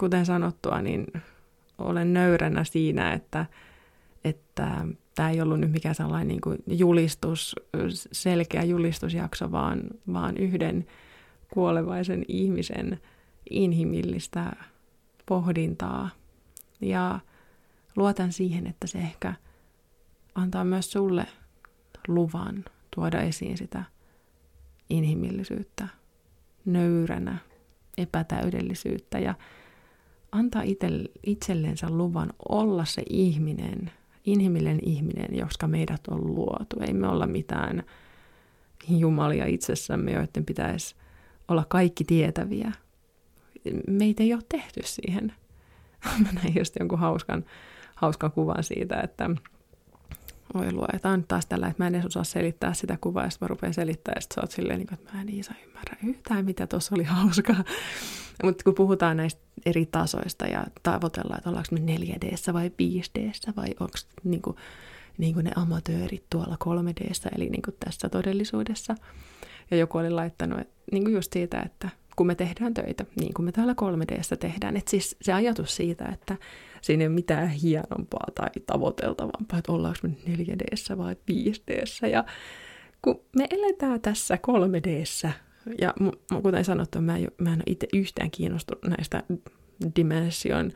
kuten 0.00 0.26
sanottua, 0.26 0.82
niin 0.82 1.06
olen 1.78 2.12
nöyränä 2.12 2.64
siinä, 2.64 3.12
että, 3.12 3.46
että 4.24 4.86
tämä 5.14 5.30
ei 5.30 5.40
ollut 5.40 5.60
nyt 5.60 5.72
mikään 5.72 5.94
sellainen 5.94 6.28
niin 6.28 6.40
kuin 6.40 6.58
julistus, 6.66 7.56
selkeä 8.12 8.64
julistusjakso, 8.64 9.52
vaan, 9.52 9.82
vaan 10.12 10.36
yhden 10.36 10.86
kuolevaisen 11.54 12.24
ihmisen 12.28 13.00
inhimillistä 13.50 14.52
pohdintaa. 15.26 16.10
Ja 16.80 17.20
luotan 17.96 18.32
siihen, 18.32 18.66
että 18.66 18.86
se 18.86 18.98
ehkä 18.98 19.34
antaa 20.34 20.64
myös 20.64 20.92
sulle 20.92 21.26
luvan 22.08 22.64
tuoda 22.94 23.20
esiin 23.20 23.58
sitä 23.58 23.84
inhimillisyyttä, 24.90 25.88
nöyränä, 26.64 27.38
epätäydellisyyttä 27.98 29.18
ja 29.18 29.34
antaa 30.32 30.62
itsellensä 31.26 31.90
luvan 31.90 32.32
olla 32.48 32.84
se 32.84 33.02
ihminen, 33.10 33.90
inhimillinen 34.24 34.80
ihminen, 34.82 35.36
joska 35.36 35.66
meidät 35.66 36.00
on 36.08 36.26
luotu. 36.26 36.80
Ei 36.80 36.92
me 36.92 37.08
olla 37.08 37.26
mitään 37.26 37.82
jumalia 38.88 39.46
itsessämme, 39.46 40.12
joiden 40.12 40.44
pitäisi 40.46 40.94
olla 41.48 41.64
kaikki 41.68 42.04
tietäviä. 42.04 42.72
Meitä 43.86 44.22
ei 44.22 44.34
ole 44.34 44.42
tehty 44.48 44.80
siihen. 44.84 45.32
Mä 46.24 46.32
näin 46.32 46.54
just 46.58 46.74
jonkun 46.78 46.98
hauskan, 46.98 47.44
hauskan 47.94 48.32
kuvan 48.32 48.64
siitä, 48.64 49.00
että 49.00 49.30
voi 50.58 50.72
luo, 50.72 50.86
että 50.92 51.08
on 51.08 51.24
taas 51.28 51.46
tällä, 51.46 51.66
että 51.66 51.82
mä 51.82 51.86
en 51.86 51.94
edes 51.94 52.06
osaa 52.06 52.24
selittää 52.24 52.74
sitä 52.74 52.98
kuvaa, 53.00 53.24
ja 53.24 53.30
sitten 53.30 53.46
mä 53.46 53.48
rupean 53.48 53.74
selittämään, 53.74 54.16
ja 54.16 54.20
sitten 54.20 54.34
sä 54.34 54.40
oot 54.40 54.50
silleen, 54.50 54.78
niin 54.78 54.94
että 54.94 55.12
mä 55.12 55.20
en 55.20 55.28
Iisa 55.28 55.54
ymmärrä 55.66 55.96
yhtään, 56.06 56.44
mitä 56.44 56.66
tuossa 56.66 56.94
oli 56.94 57.04
hauskaa. 57.18 57.64
Mutta 58.42 58.64
kun 58.64 58.74
puhutaan 58.74 59.16
näistä 59.16 59.40
eri 59.66 59.86
tasoista 59.86 60.46
ja 60.46 60.66
tavoitellaan, 60.82 61.38
että 61.38 61.50
ollaanko 61.50 61.68
me 61.72 61.80
4 61.80 62.16
d 62.20 62.52
vai 62.52 62.70
5 62.78 63.10
d 63.14 63.30
vai 63.56 63.68
onko 63.80 63.96
niin 64.24 64.42
kuin, 64.42 64.56
niin 65.18 65.34
kuin 65.34 65.44
ne 65.44 65.50
amatöörit 65.56 66.24
tuolla 66.30 66.56
3 66.58 66.92
d 66.92 67.10
eli 67.36 67.50
niin 67.50 67.62
kuin 67.62 67.76
tässä 67.84 68.08
todellisuudessa, 68.08 68.94
ja 69.70 69.76
joku 69.76 69.98
oli 69.98 70.10
laittanut 70.10 70.60
niin 70.92 71.04
kuin 71.04 71.14
just 71.14 71.32
siitä, 71.32 71.60
että 71.60 71.88
kun 72.16 72.26
me 72.26 72.34
tehdään 72.34 72.74
töitä, 72.74 73.04
niin 73.20 73.34
kuin 73.34 73.44
me 73.46 73.52
täällä 73.52 73.74
3 73.74 74.04
d 74.04 74.36
tehdään. 74.38 74.76
Että 74.76 74.90
siis 74.90 75.16
se 75.22 75.32
ajatus 75.32 75.76
siitä, 75.76 76.04
että 76.04 76.36
siinä 76.86 77.02
ei 77.02 77.06
ole 77.06 77.14
mitään 77.14 77.48
hienompaa 77.48 78.26
tai 78.34 78.48
tavoiteltavampaa, 78.66 79.58
että 79.58 79.72
ollaanko 79.72 79.98
me 80.02 80.16
4 80.26 80.58
d 80.58 80.96
vai 80.98 81.16
5 81.28 81.62
d 81.68 82.08
Ja 82.08 82.24
kun 83.02 83.20
me 83.36 83.46
eletään 83.50 84.00
tässä 84.00 84.38
3 84.38 84.80
d 84.82 85.02
ja 85.80 85.94
kuten 86.42 86.64
sanottu, 86.64 87.00
mä 87.00 87.16
en, 87.16 87.28
mä 87.38 87.52
en 87.52 87.56
ole 87.56 87.62
itse 87.66 87.86
yhtään 87.92 88.30
kiinnostunut 88.30 88.84
näistä 88.84 89.22
dimension 89.96 90.72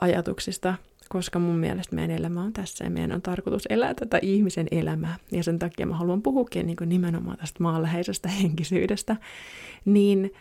ajatuksista, 0.00 0.74
koska 1.08 1.38
mun 1.38 1.56
mielestä 1.56 1.96
meidän 1.96 2.16
elämä 2.16 2.42
on 2.42 2.52
tässä 2.52 2.84
ja 2.84 2.90
meidän 2.90 3.12
on 3.12 3.22
tarkoitus 3.22 3.66
elää 3.70 3.94
tätä 3.94 4.18
ihmisen 4.22 4.66
elämää. 4.70 5.16
Ja 5.32 5.42
sen 5.42 5.58
takia 5.58 5.86
mä 5.86 5.96
haluan 5.96 6.22
puhukin 6.22 6.66
niin 6.66 6.76
nimenomaan 6.86 7.38
tästä 7.38 7.62
maanläheisestä 7.62 8.28
henkisyydestä. 8.28 9.16
Niin 9.84 10.32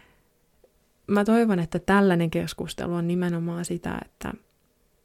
mä 1.08 1.26
toivon, 1.26 1.60
että 1.60 1.80
tällainen 1.80 2.30
keskustelu 2.32 2.94
on 2.94 3.08
nimenomaan 3.08 3.66
sitä, 3.66 4.02
että 4.06 4.34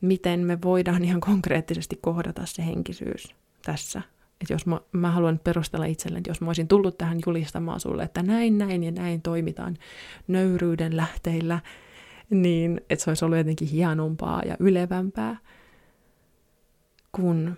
miten 0.00 0.40
me 0.40 0.58
voidaan 0.64 1.04
ihan 1.04 1.20
konkreettisesti 1.20 1.98
kohdata 2.02 2.42
se 2.44 2.66
henkisyys 2.66 3.34
tässä. 3.64 4.02
Että 4.40 4.54
jos 4.54 4.66
mä, 4.66 4.80
mä 4.92 5.10
haluan 5.10 5.40
perustella 5.44 5.84
itselleni, 5.84 6.18
että 6.18 6.30
jos 6.30 6.40
mä 6.40 6.46
olisin 6.46 6.68
tullut 6.68 6.98
tähän 6.98 7.18
julistamaan 7.26 7.80
sulle, 7.80 8.02
että 8.02 8.22
näin, 8.22 8.58
näin 8.58 8.84
ja 8.84 8.92
näin 8.92 9.22
toimitaan 9.22 9.76
nöyryyden 10.28 10.96
lähteillä, 10.96 11.60
niin 12.30 12.80
että 12.90 13.04
se 13.04 13.10
olisi 13.10 13.24
ollut 13.24 13.38
jotenkin 13.38 13.68
hienompaa 13.68 14.42
ja 14.42 14.56
ylevämpää 14.60 15.36
kun 17.16 17.56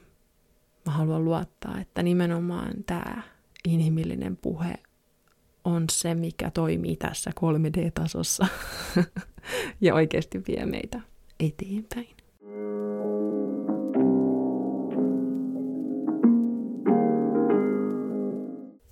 mä 0.87 0.93
haluan 0.93 1.25
luottaa, 1.25 1.81
että 1.81 2.03
nimenomaan 2.03 2.85
tämä 2.87 3.23
inhimillinen 3.65 4.37
puhe 4.37 4.75
on 5.65 5.85
se, 5.93 6.15
mikä 6.15 6.51
toimii 6.51 6.97
tässä 6.97 7.31
3D-tasossa 7.41 8.47
ja 9.81 9.95
oikeasti 9.95 10.43
vie 10.49 10.67
meitä 10.67 11.01
eteenpäin. 11.41 12.18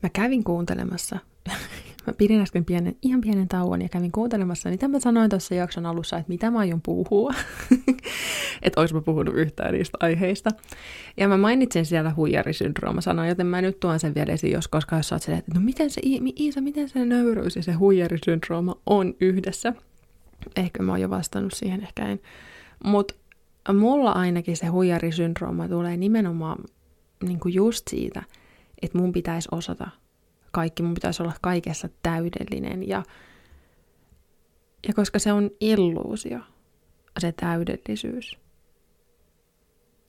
Mä 0.06 0.10
kävin 0.10 0.44
kuuntelemassa 0.44 1.18
Mä 2.06 2.12
pidin 2.18 2.40
äsken 2.40 2.64
pienen, 2.64 2.96
ihan 3.02 3.20
pienen 3.20 3.48
tauon 3.48 3.82
ja 3.82 3.88
kävin 3.88 4.12
kuuntelemassa, 4.12 4.70
niin 4.70 4.90
mä 4.90 5.00
sanoin 5.00 5.30
tuossa 5.30 5.54
jakson 5.54 5.86
alussa, 5.86 6.16
että 6.16 6.28
mitä 6.28 6.50
mä 6.50 6.58
aion 6.58 6.82
puhua. 6.82 7.34
että 8.62 8.80
ois 8.80 8.94
mä 8.94 9.00
puhunut 9.00 9.34
yhtään 9.34 9.74
niistä 9.74 9.98
aiheista. 10.00 10.50
Ja 11.16 11.28
mä 11.28 11.36
mainitsin 11.36 11.86
siellä 11.86 12.12
huijarisyndrooma 12.16 13.00
sanoin, 13.00 13.28
joten 13.28 13.46
mä 13.46 13.62
nyt 13.62 13.80
tuon 13.80 14.00
sen 14.00 14.14
vielä 14.14 14.32
esiin, 14.32 14.52
jos 14.52 14.68
koska 14.68 14.96
jos 14.96 15.08
sä 15.08 15.16
että 15.16 15.52
no 15.54 15.60
miten 15.60 15.90
se, 15.90 16.00
Iisa, 16.40 16.60
miten 16.60 16.88
se 16.88 17.04
nöyryys 17.04 17.56
ja 17.56 17.62
se 17.62 17.72
huijarisyndrooma 17.72 18.76
on 18.86 19.14
yhdessä. 19.20 19.72
Ehkä 20.56 20.82
mä 20.82 20.92
oon 20.92 21.00
jo 21.00 21.10
vastannut 21.10 21.52
siihen, 21.52 21.82
ehkä 21.82 22.06
en. 22.06 22.20
Mutta 22.84 23.14
mulla 23.72 24.12
ainakin 24.12 24.56
se 24.56 24.66
huijarisyndrooma 24.66 25.68
tulee 25.68 25.96
nimenomaan 25.96 26.58
niin 27.24 27.40
kuin 27.40 27.54
just 27.54 27.88
siitä, 27.90 28.22
että 28.82 28.98
mun 28.98 29.12
pitäisi 29.12 29.48
osata 29.52 29.88
kaikki, 30.52 30.82
mun 30.82 30.94
pitäisi 30.94 31.22
olla 31.22 31.34
kaikessa 31.42 31.88
täydellinen. 32.02 32.88
Ja, 32.88 33.02
ja 34.88 34.94
koska 34.94 35.18
se 35.18 35.32
on 35.32 35.50
illuusio, 35.60 36.38
se 37.18 37.32
täydellisyys, 37.32 38.38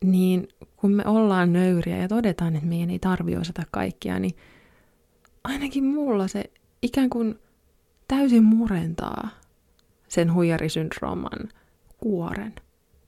niin 0.04 0.48
kun 0.76 0.92
me 0.92 1.04
ollaan 1.06 1.54
nöyriä 1.54 1.98
ja 1.98 2.08
todetaan, 2.08 2.56
että 2.56 2.68
meidän 2.68 2.90
ei 2.90 3.00
tarvi 3.00 3.38
osata 3.38 3.64
kaikkia, 3.72 4.20
niin 4.20 4.36
ainakin 5.44 5.84
mulla 5.84 6.28
se 6.28 6.44
ikään 6.82 7.10
kuin 7.10 7.40
täysin 8.08 8.44
murentaa 8.44 9.30
sen 10.08 10.34
huijarisyndrooman 10.34 11.50
kuoren. 11.98 12.54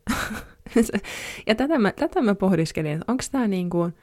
ja 1.48 1.56
tätä 1.56 1.80
mä, 1.80 1.92
tätä 1.92 2.22
mä 2.22 2.36
pohdiskelin, 2.36 2.92
että 2.92 3.06
onko 3.08 3.24
tämä 3.32 3.48
niin 3.48 3.70
kuin, 3.70 3.94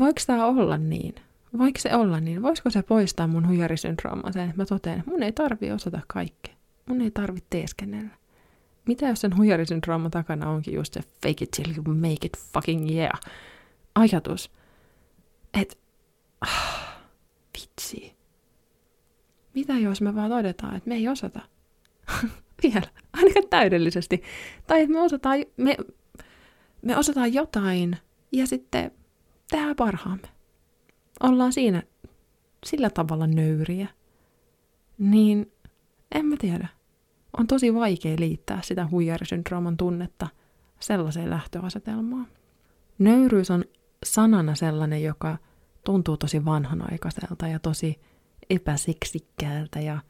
voiko 0.00 0.20
tämä 0.26 0.46
olla 0.46 0.76
niin? 0.78 1.14
Voiko 1.58 1.78
se 1.78 1.94
olla 1.94 2.20
niin? 2.20 2.42
Voisiko 2.42 2.70
se 2.70 2.82
poistaa 2.82 3.26
mun 3.26 3.48
huijarisyndrooman 3.48 4.32
sen, 4.32 4.44
että 4.44 4.56
mä 4.56 4.66
totean, 4.66 4.98
että 4.98 5.10
mun 5.10 5.22
ei 5.22 5.32
tarvi 5.32 5.70
osata 5.70 6.00
kaikkea. 6.06 6.54
Mun 6.86 7.00
ei 7.00 7.10
tarvi 7.10 7.40
teeskennellä. 7.50 8.10
Mitä 8.86 9.08
jos 9.08 9.20
sen 9.20 9.36
huijarisyndrooman 9.36 10.10
takana 10.10 10.50
onkin 10.50 10.74
just 10.74 10.94
se 10.94 11.00
fake 11.00 11.44
it 11.44 11.50
till 11.50 11.74
you 11.76 11.94
make 11.94 12.26
it 12.26 12.36
fucking 12.52 12.90
yeah 12.90 13.20
ajatus, 13.94 14.50
että 15.60 15.76
ah, 16.40 16.98
vitsi. 17.54 18.16
Mitä 19.54 19.72
jos 19.72 20.00
me 20.00 20.14
vaan 20.14 20.30
todetaan, 20.30 20.76
että 20.76 20.88
me 20.88 20.94
ei 20.94 21.08
osata? 21.08 21.40
Vielä, 22.62 22.88
ainakaan 23.12 23.48
täydellisesti. 23.50 24.22
Tai 24.66 24.80
että 24.80 24.92
me 24.92 25.00
osataan, 25.00 25.38
me, 25.56 25.76
me 26.82 26.96
osataan 26.96 27.34
jotain 27.34 27.96
ja 28.32 28.46
sitten 28.46 28.90
tehdään 29.50 29.76
parhaamme. 29.76 30.28
Ollaan 31.20 31.52
siinä 31.52 31.82
sillä 32.66 32.90
tavalla 32.90 33.26
nöyriä. 33.26 33.88
Niin 34.98 35.52
en 36.14 36.26
mä 36.26 36.36
tiedä. 36.38 36.68
On 37.38 37.46
tosi 37.46 37.74
vaikea 37.74 38.16
liittää 38.18 38.60
sitä 38.62 38.88
huijarisyndrooman 38.90 39.76
tunnetta 39.76 40.28
sellaiseen 40.80 41.30
lähtöasetelmaan. 41.30 42.26
Nöyryys 42.98 43.50
on 43.50 43.64
sanana 44.04 44.54
sellainen, 44.54 45.02
joka 45.02 45.38
tuntuu 45.84 46.16
tosi 46.16 46.44
vanhanaikaiselta 46.44 47.48
ja 47.48 47.58
tosi 47.58 48.00
epäseksikkäältä 48.50 49.80
ja 49.80 50.00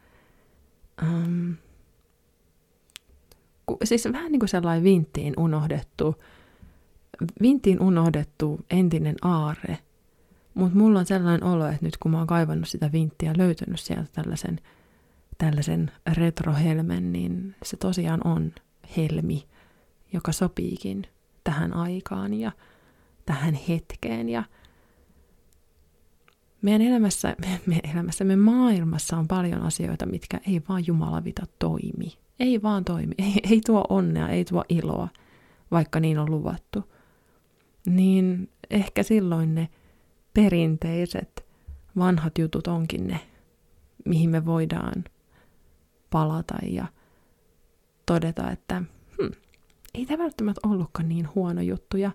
um, 1.03 1.57
siis 3.85 4.09
vähän 4.13 4.33
niin 4.33 4.41
kuin 4.41 4.49
sellainen 4.49 4.85
vinttiin 4.85 5.35
unohdettu, 5.37 6.17
vinttiin 7.43 7.83
unohdettu 7.83 8.61
entinen 8.71 9.17
aare. 9.23 9.79
Mutta 10.55 10.79
mulla 10.79 10.99
on 10.99 11.07
sellainen 11.07 11.45
olo, 11.45 11.67
että 11.67 11.87
nyt 11.87 11.97
kun 11.97 12.11
mä 12.11 12.19
oon 12.19 12.27
kaivannut 12.27 12.69
sitä 12.69 12.93
vinttiä 12.93 13.31
ja 13.31 13.39
löytänyt 13.39 13.81
sieltä 13.81 14.09
tällaisen, 14.13 14.61
tällaisen 15.39 15.91
retrohelmen, 16.17 17.13
niin 17.13 17.55
se 17.63 17.77
tosiaan 17.77 18.27
on 18.27 18.53
helmi, 18.97 19.47
joka 20.13 20.33
sopiikin 20.33 21.07
tähän 21.45 21.77
aikaan 21.77 22.35
ja 22.35 22.53
tähän 23.27 23.55
hetkeen. 23.55 24.29
Ja 24.29 24.45
meidän 26.63 26.83
elämässä, 26.83 27.37
meidän 27.67 27.91
elämässä, 27.93 28.25
meidän 28.25 28.45
maailmassa 28.45 29.17
on 29.17 29.29
paljon 29.29 29.63
asioita, 29.63 30.07
mitkä 30.07 30.41
ei 30.47 30.63
vaan 30.69 30.87
jumalavita 30.87 31.47
toimi. 31.59 32.19
Ei 32.41 32.63
vaan 32.63 32.85
toimi. 32.85 33.15
Ei, 33.19 33.35
ei 33.51 33.61
tuo 33.67 33.85
onnea, 33.89 34.29
ei 34.29 34.45
tuo 34.45 34.65
iloa, 34.69 35.09
vaikka 35.71 36.01
niin 36.01 36.19
on 36.19 36.31
luvattu. 36.31 36.85
Niin 37.91 38.49
ehkä 38.71 39.03
silloin 39.03 39.55
ne 39.55 39.69
perinteiset 40.35 41.47
vanhat 41.99 42.39
jutut 42.39 42.67
onkin 42.67 43.07
ne, 43.07 43.21
mihin 44.05 44.31
me 44.31 44.45
voidaan 44.45 45.05
palata 46.11 46.55
ja 46.63 46.87
todeta, 48.07 48.51
että 48.51 48.83
hmm, 49.21 49.31
ei 49.95 50.07
tämä 50.07 50.23
välttämättä 50.23 50.69
ollutkaan 50.69 51.09
niin 51.09 51.29
huono 51.35 51.61
juttu 51.61 51.97
ja 51.97 52.11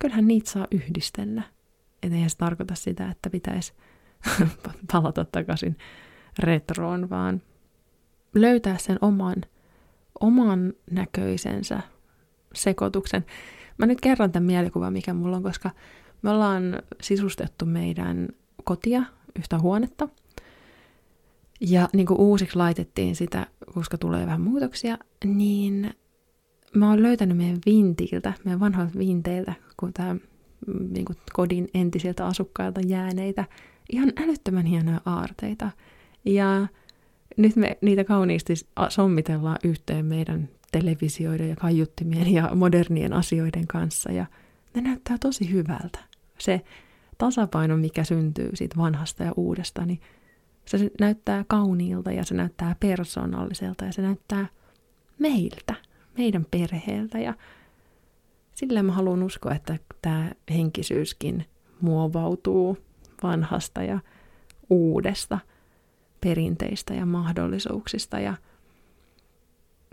kyllähän 0.00 0.26
niitä 0.26 0.50
saa 0.50 0.66
yhdistellä. 0.70 1.42
Et 2.02 2.12
eihän 2.12 2.30
se 2.30 2.36
tarkoita 2.36 2.74
sitä, 2.74 3.10
että 3.10 3.30
pitäisi 3.30 3.72
palata 4.92 5.24
takaisin 5.24 5.76
retroon, 6.38 7.10
vaan 7.10 7.42
löytää 8.34 8.78
sen 8.78 8.98
oman, 9.00 9.36
oman 10.20 10.72
näköisensä 10.90 11.80
sekoituksen. 12.54 13.24
Mä 13.78 13.86
nyt 13.86 14.00
kerron 14.00 14.32
tämän 14.32 14.46
mielikuvan, 14.46 14.92
mikä 14.92 15.14
mulla 15.14 15.36
on, 15.36 15.42
koska 15.42 15.70
me 16.22 16.30
ollaan 16.30 16.82
sisustettu 17.00 17.66
meidän 17.66 18.28
kotia, 18.64 19.02
yhtä 19.38 19.58
huonetta. 19.58 20.08
Ja 21.60 21.88
niin 21.92 22.06
kuin 22.06 22.20
uusiksi 22.20 22.56
laitettiin 22.56 23.16
sitä, 23.16 23.46
koska 23.74 23.98
tulee 23.98 24.26
vähän 24.26 24.40
muutoksia, 24.40 24.98
niin 25.24 25.90
mä 26.74 26.90
oon 26.90 27.02
löytänyt 27.02 27.36
meidän 27.36 27.58
vintiltä, 27.66 28.32
meidän 28.44 28.60
vanhoilta 28.60 28.98
vinteiltä, 28.98 29.54
kun 29.76 29.92
tämä 29.92 30.16
niin 30.90 31.04
kuin 31.04 31.16
kodin 31.32 31.68
entisiltä 31.74 32.26
asukkailta 32.26 32.80
jääneitä, 32.86 33.44
ihan 33.92 34.12
älyttömän 34.16 34.66
hienoja 34.66 35.00
aarteita. 35.06 35.70
Ja 36.24 36.66
nyt 37.36 37.56
me 37.56 37.78
niitä 37.80 38.04
kauniisti 38.04 38.54
sommitellaan 38.88 39.58
yhteen 39.64 40.06
meidän 40.06 40.48
televisioiden 40.72 41.48
ja 41.48 41.56
kaiuttimien 41.56 42.32
ja 42.32 42.50
modernien 42.54 43.12
asioiden 43.12 43.66
kanssa. 43.66 44.12
Ja 44.12 44.26
ne 44.74 44.80
näyttää 44.80 45.16
tosi 45.20 45.52
hyvältä. 45.52 45.98
Se 46.38 46.60
tasapaino, 47.18 47.76
mikä 47.76 48.04
syntyy 48.04 48.50
siitä 48.54 48.76
vanhasta 48.76 49.24
ja 49.24 49.32
uudesta, 49.36 49.86
niin 49.86 50.00
se 50.64 50.90
näyttää 51.00 51.44
kauniilta 51.48 52.12
ja 52.12 52.24
se 52.24 52.34
näyttää 52.34 52.76
persoonalliselta 52.80 53.84
ja 53.84 53.92
se 53.92 54.02
näyttää 54.02 54.46
meiltä, 55.18 55.74
meidän 56.18 56.46
perheeltä. 56.50 57.18
Ja 57.18 57.34
sillä 58.54 58.82
mä 58.82 58.92
haluan 58.92 59.22
uskoa, 59.22 59.54
että 59.54 59.78
tämä 60.02 60.30
henkisyyskin 60.50 61.44
muovautuu 61.80 62.78
vanhasta 63.22 63.82
ja 63.82 64.00
uudesta, 64.70 65.38
perinteistä 66.20 66.94
ja 66.94 67.06
mahdollisuuksista. 67.06 68.20
Ja 68.20 68.34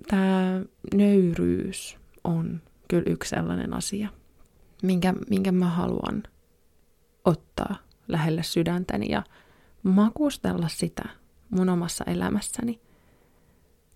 tämä 0.07 0.61
nöyryys 0.95 1.97
on 2.23 2.61
kyllä 2.87 3.03
yksi 3.07 3.29
sellainen 3.29 3.73
asia, 3.73 4.09
minkä, 4.83 5.13
minkä 5.29 5.51
mä 5.51 5.69
haluan 5.69 6.23
ottaa 7.25 7.75
lähelle 8.07 8.43
sydäntäni 8.43 9.11
ja 9.11 9.23
makustella 9.83 10.67
sitä 10.67 11.09
mun 11.49 11.69
omassa 11.69 12.03
elämässäni. 12.03 12.81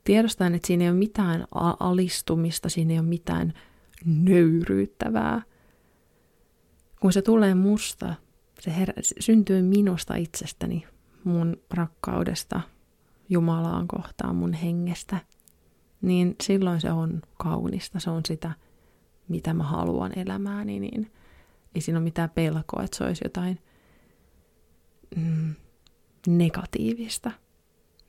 Tiedostan, 0.03 0.55
että 0.55 0.67
siinä 0.67 0.83
ei 0.83 0.89
ole 0.89 0.97
mitään 0.97 1.47
alistumista, 1.79 2.69
siinä 2.69 2.93
ei 2.93 2.99
ole 2.99 3.07
mitään 3.07 3.53
nöyryyttävää. 4.05 5.41
Kun 6.99 7.13
se 7.13 7.21
tulee 7.21 7.55
musta, 7.55 8.15
se 8.59 8.71
her- 8.71 9.01
syntyy 9.19 9.61
minusta 9.61 10.15
itsestäni, 10.15 10.87
mun 11.23 11.57
rakkaudesta 11.71 12.61
Jumalaan 13.29 13.87
kohtaan, 13.87 14.35
mun 14.35 14.53
hengestä, 14.53 15.17
niin 16.03 16.35
silloin 16.43 16.81
se 16.81 16.91
on 16.91 17.21
kaunista, 17.37 17.99
se 17.99 18.09
on 18.09 18.21
sitä, 18.27 18.51
mitä 19.27 19.53
mä 19.53 19.63
haluan 19.63 20.19
elämääni, 20.19 20.79
niin 20.79 21.11
ei 21.75 21.81
siinä 21.81 21.97
ole 21.97 22.03
mitään 22.03 22.29
pelkoa, 22.29 22.83
että 22.83 22.97
se 22.97 23.03
olisi 23.03 23.25
jotain 23.25 23.59
mm, 25.15 25.55
negatiivista. 26.27 27.31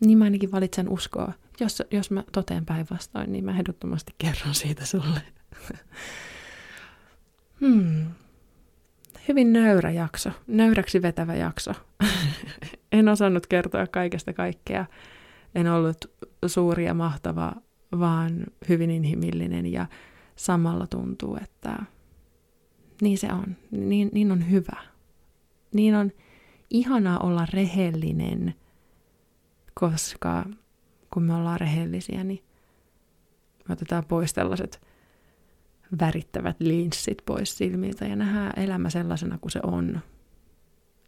Niin 0.00 0.18
mä 0.18 0.24
ainakin 0.24 0.52
valitsen 0.52 0.88
uskoa. 0.88 1.33
Jos, 1.61 1.83
jos 1.90 2.11
mä 2.11 2.24
toteen 2.33 2.66
päinvastoin, 2.66 3.33
niin 3.33 3.44
mä 3.44 3.50
ehdottomasti 3.50 4.14
kerron 4.18 4.54
siitä 4.54 4.87
sulle. 4.87 5.22
hmm. 7.61 8.07
Hyvin 9.28 9.52
nöyrä 9.52 9.90
jakso, 9.90 10.30
nöyräksi 10.46 11.02
vetävä 11.02 11.35
jakso. 11.35 11.72
en 12.92 13.09
osannut 13.09 13.46
kertoa 13.46 13.87
kaikesta 13.87 14.33
kaikkea. 14.33 14.87
En 15.54 15.68
ollut 15.68 15.96
suuri 16.46 16.85
ja 16.85 16.94
mahtava, 16.94 17.52
vaan 17.98 18.46
hyvin 18.68 18.90
inhimillinen 18.90 19.72
ja 19.72 19.87
samalla 20.37 20.87
tuntuu, 20.87 21.38
että 21.42 21.76
niin 23.00 23.18
se 23.18 23.33
on. 23.33 23.57
Niin, 23.70 24.11
niin 24.12 24.33
on 24.33 24.50
hyvä. 24.50 24.76
Niin 25.74 25.94
on 25.94 26.12
ihanaa 26.70 27.18
olla 27.18 27.46
rehellinen, 27.52 28.54
koska 29.74 30.44
kun 31.14 31.22
me 31.22 31.35
ollaan 31.35 31.61
rehellisiä, 31.61 32.24
niin 32.24 32.44
me 33.68 33.72
otetaan 33.72 34.04
pois 34.04 34.33
tällaiset 34.33 34.80
värittävät 36.00 36.57
linssit 36.61 37.22
pois 37.27 37.58
silmiltä 37.58 38.04
ja 38.04 38.16
nähdään 38.16 38.52
elämä 38.56 38.90
sellaisena 38.90 39.38
kuin 39.38 39.52
se 39.52 39.60
on. 39.62 40.00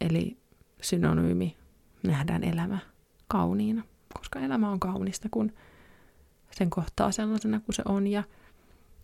Eli 0.01 0.37
synonyymi 0.81 1.57
nähdään 2.03 2.43
elämä 2.43 2.77
kauniina, 3.27 3.83
koska 4.13 4.39
elämä 4.39 4.69
on 4.71 4.79
kaunista, 4.79 5.27
kun 5.31 5.51
sen 6.57 6.69
kohtaa 6.69 7.11
sellaisena 7.11 7.59
kuin 7.59 7.75
se 7.75 7.81
on 7.85 8.07
ja 8.07 8.23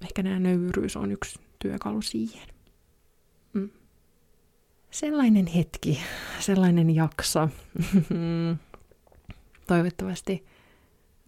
ehkä 0.02 0.24
nämä 0.24 0.40
nöyryys 0.40 0.98
on 0.98 1.12
yksi 1.12 1.40
työkalu 1.60 2.02
siihen. 2.02 2.48
Mm. 3.54 3.70
Sellainen 4.92 5.48
hetki, 5.48 6.00
sellainen 6.40 6.96
jakso. 6.96 7.50
toivottavasti, 9.68 10.46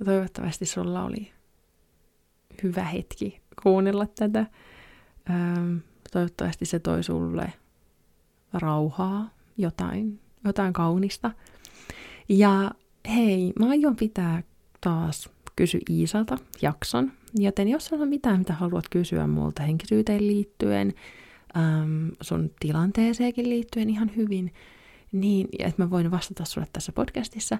toivottavasti 0.05 0.65
sulla 0.65 1.03
oli 1.03 1.32
hyvä 2.63 2.84
hetki 2.84 3.41
kuunnella 3.63 4.05
tätä. 4.05 4.45
Toivottavasti 6.11 6.65
se 6.65 6.80
toi 6.80 7.03
sulle 7.03 7.53
rauhaa, 8.53 9.30
jotain, 9.57 10.19
jotain 10.43 10.73
kaunista. 10.73 11.32
Ja 12.30 12.71
hei, 13.07 13.53
mä 13.59 13.69
aion 13.69 13.95
pitää 13.95 14.43
taas 14.82 15.34
Kysy 15.55 15.79
Iisalta 15.89 16.37
jakson, 16.61 17.11
joten 17.35 17.67
jos 17.67 17.93
on 17.93 18.07
mitään, 18.07 18.39
mitä 18.39 18.53
haluat 18.53 18.89
kysyä 18.89 19.27
multa 19.27 19.63
henkisyyteen 19.63 20.27
liittyen, 20.27 20.93
äm, 21.57 22.11
sun 22.21 22.51
tilanteeseenkin 22.59 23.49
liittyen 23.49 23.89
ihan 23.89 24.11
hyvin, 24.15 24.53
niin, 25.11 25.47
että 25.59 25.83
mä 25.83 25.89
voin 25.89 26.11
vastata 26.11 26.45
sulle 26.45 26.67
tässä 26.73 26.91
podcastissa, 26.91 27.57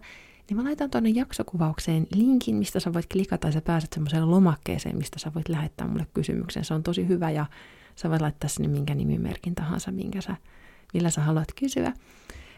niin 0.50 0.58
mä 0.58 0.64
laitan 0.64 0.90
tuonne 0.90 1.10
jaksokuvaukseen 1.10 2.08
linkin, 2.16 2.56
mistä 2.56 2.80
sä 2.80 2.94
voit 2.94 3.06
klikata 3.12 3.48
ja 3.48 3.52
sä 3.52 3.62
pääset 3.62 3.94
semmoiseen 3.94 4.32
lomakkeeseen, 4.32 4.98
mistä 4.98 5.20
sä 5.20 5.32
voit 5.36 5.50
lähettää 5.50 5.88
mulle 5.88 6.08
kysymyksen. 6.14 6.66
Se 6.66 6.74
on 6.74 6.84
tosi 6.84 7.08
hyvä 7.08 7.32
ja 7.32 7.46
sä 7.96 8.10
voit 8.10 8.22
laittaa 8.22 8.50
sinne 8.50 8.68
minkä 8.68 8.96
nimimerkin 8.96 9.56
tahansa, 9.56 9.92
minkä 9.92 10.22
sä, 10.22 10.36
millä 10.94 11.10
sä 11.10 11.22
haluat 11.22 11.48
kysyä. 11.60 11.94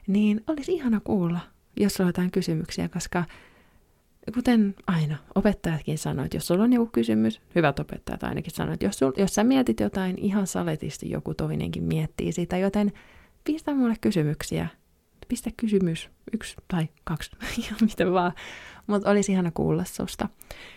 Niin 0.08 0.44
olisi 0.48 0.74
ihana 0.74 1.00
kuulla, 1.00 1.40
jos 1.80 1.94
sulla 1.94 2.08
on 2.08 2.10
jotain 2.10 2.32
kysymyksiä, 2.32 2.90
koska 2.90 3.26
kuten 4.34 4.76
aina, 4.88 5.18
opettajatkin 5.36 5.98
sanoivat, 5.98 6.26
että 6.26 6.38
jos 6.38 6.48
sulla 6.48 6.64
on 6.64 6.74
joku 6.74 6.90
kysymys, 6.92 7.42
hyvät 7.56 7.80
opettajat 7.80 8.24
ainakin 8.24 8.54
sanoivat, 8.54 8.74
että 8.74 8.86
jos, 8.86 9.00
sul, 9.00 9.12
jos 9.18 9.36
sä 9.36 9.44
mietit 9.44 9.80
jotain, 9.80 10.18
ihan 10.18 10.48
saletisti 10.48 11.10
joku 11.10 11.34
toinenkin 11.34 11.84
miettii 11.84 12.32
sitä, 12.32 12.58
joten 12.58 12.92
pistä 13.44 13.74
mulle 13.74 13.96
kysymyksiä. 14.02 14.68
Pistä 15.28 15.50
kysymys, 15.58 16.10
yksi 16.34 16.56
tai 16.68 16.88
kaksi, 17.04 17.32
ihan 17.64 17.80
miten 17.82 18.14
vaan. 18.14 18.32
Mutta 18.88 19.10
olisi 19.10 19.32
ihana 19.32 19.52
kuulla 19.52 19.84
susta. 19.84 20.30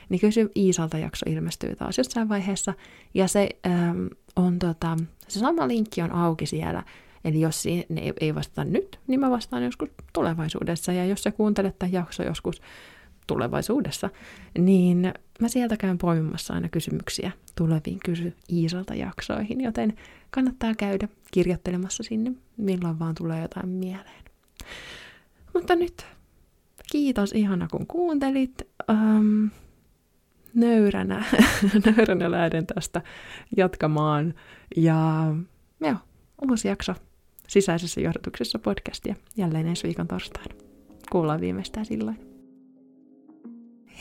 Niin 0.09 0.21
kysy 0.21 0.51
Iisalta 0.57 0.99
jakso 0.99 1.27
ilmestyy 1.29 1.77
taas 1.77 1.99
jossain 1.99 2.29
vaiheessa. 2.29 2.75
Ja 3.15 3.29
se 3.29 3.49
ähm, 3.67 4.07
on 4.37 4.59
tota, 4.59 4.97
se 5.29 5.39
sama 5.39 5.69
linkki 5.69 6.03
on 6.03 6.13
auki 6.13 6.47
siellä. 6.47 6.83
Eli 7.25 7.41
jos 7.41 7.65
ne 7.89 8.13
ei 8.21 8.35
vastata 8.35 8.65
nyt, 8.65 9.01
niin 9.07 9.21
mä 9.21 9.31
vastaan 9.31 9.65
joskus 9.65 9.89
tulevaisuudessa. 10.13 10.93
Ja 10.93 11.05
jos 11.07 11.23
sä 11.23 11.31
kuuntelet 11.31 11.79
tämän 11.79 11.93
jakso 11.93 12.23
joskus 12.23 12.63
tulevaisuudessa, 13.31 14.11
niin 14.59 15.13
mä 15.41 15.49
sieltä 15.49 15.77
käyn 15.77 15.99
poimimassa 15.99 16.55
aina 16.55 16.69
kysymyksiä 16.69 17.31
tuleviin 17.57 17.99
kysy 18.05 18.33
Iisalta 18.53 18.95
jaksoihin, 18.95 19.61
joten 19.61 19.95
kannattaa 20.31 20.75
käydä 20.75 21.09
kirjoittelemassa 21.31 22.03
sinne, 22.03 22.33
milloin 22.57 22.99
vaan 22.99 23.15
tulee 23.15 23.43
jotain 23.43 23.69
mieleen. 23.69 24.25
Mutta 25.55 25.77
nyt 25.77 26.07
kiitos 26.93 27.33
ihana 27.33 27.69
kun 27.71 27.87
kuuntelit. 27.87 28.69
Um, 28.91 29.51
nöyränä, 30.55 31.25
nöyränä 31.87 32.31
lähden 32.31 32.67
tästä 32.67 33.03
jatkamaan. 33.57 34.35
Ja 34.77 35.35
joo, 35.81 35.97
uusi 36.51 36.69
jakso 36.69 36.95
sisäisessä 37.49 38.01
johdotuksessa 38.01 38.59
podcastia 38.59 39.15
jälleen 39.37 39.67
ensi 39.67 39.83
viikon 39.87 40.09
torstaina. 40.09 40.55
Kuullaan 41.11 41.41
viimeistään 41.41 41.87
silloin. 41.87 42.30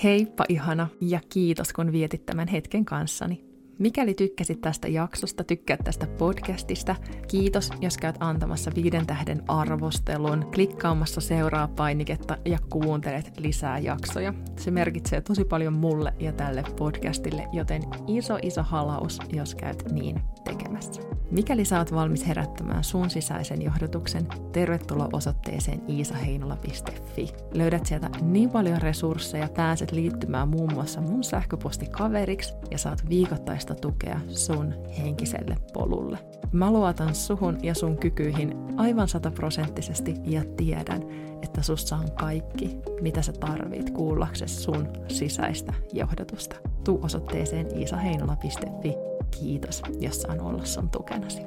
Heippa 0.04 0.46
ihana 0.50 0.88
ja 1.02 1.20
kiitos 1.30 1.74
kun 1.74 1.92
vietit 1.92 2.26
tämän 2.26 2.48
hetken 2.48 2.86
kanssani. 2.86 3.49
Mikäli 3.80 4.14
tykkäsit 4.14 4.62
tästä 4.62 4.88
jaksosta, 4.88 5.44
tykkäät 5.44 5.80
tästä 5.84 6.08
podcastista, 6.08 6.96
kiitos, 7.28 7.70
jos 7.82 7.98
käyt 7.98 8.16
antamassa 8.20 8.72
viiden 8.76 9.06
tähden 9.06 9.44
arvostelun, 9.48 10.46
klikkaamassa 10.54 11.22
seuraa 11.22 11.68
painiketta 11.68 12.38
ja 12.46 12.58
kuuntelet 12.70 13.32
lisää 13.38 13.80
jaksoja. 13.80 14.34
Se 14.58 14.72
merkitsee 14.72 15.22
tosi 15.22 15.46
paljon 15.46 15.74
mulle 15.74 16.14
ja 16.20 16.34
tälle 16.34 16.64
podcastille, 16.78 17.48
joten 17.54 17.82
iso 18.08 18.38
iso 18.42 18.64
halaus, 18.64 19.20
jos 19.34 19.56
käyt 19.56 19.92
niin 19.92 20.22
tekemässä. 20.44 21.02
Mikäli 21.32 21.64
oot 21.78 21.94
valmis 21.94 22.28
herättämään 22.28 22.84
sun 22.84 23.10
sisäisen 23.10 23.62
johdotuksen, 23.62 24.28
tervetuloa 24.52 25.10
osoitteeseen 25.14 25.82
iisaheinola.fi. 25.90 27.28
Löydät 27.54 27.86
sieltä 27.86 28.10
niin 28.22 28.50
paljon 28.50 28.82
resursseja, 28.82 29.50
pääset 29.56 29.92
liittymään 29.92 30.50
muun 30.50 30.74
muassa 30.74 31.02
mun 31.02 31.24
sähköpostikaveriksi 31.24 32.54
ja 32.72 32.78
saat 32.78 33.10
viikoittaista 33.10 33.69
tukea 33.76 34.20
sun 34.28 34.74
henkiselle 34.98 35.58
polulle. 35.74 36.18
Mä 36.52 36.72
luotan 36.72 37.16
suhun 37.16 37.58
ja 37.64 37.74
sun 37.74 37.98
kykyihin 37.98 38.58
aivan 38.78 39.08
sataprosenttisesti 39.08 40.16
ja 40.24 40.44
tiedän, 40.58 41.02
että 41.42 41.62
sussa 41.62 41.96
on 41.96 42.12
kaikki, 42.12 42.78
mitä 43.02 43.22
sä 43.22 43.34
tarvit 43.34 43.90
kuullaksesi 43.90 44.62
sun 44.62 44.88
sisäistä 45.08 45.74
johdotusta. 45.94 46.56
Tuu 46.84 47.00
osoitteeseen 47.04 47.78
iisaheinola.fi 47.78 48.96
Kiitos, 49.40 49.82
jos 50.00 50.22
saan 50.22 50.42
olla 50.42 50.66
sun 50.66 50.90
tukenasi. 50.90 51.42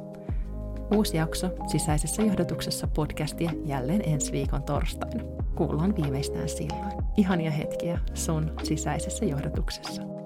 Uusi 0.95 1.17
jakso 1.17 1.51
sisäisessä 1.67 2.23
johdotuksessa 2.23 2.87
podcastia 2.87 3.51
jälleen 3.65 4.03
ensi 4.09 4.33
viikon 4.33 4.63
torstaina. 4.63 5.25
Kuullaan 5.55 5.97
viimeistään 5.97 6.49
silloin. 6.49 6.93
Ihania 7.17 7.51
hetkiä 7.51 7.99
sun 8.15 8.53
sisäisessä 8.63 9.25
johdotuksessa. 9.25 10.22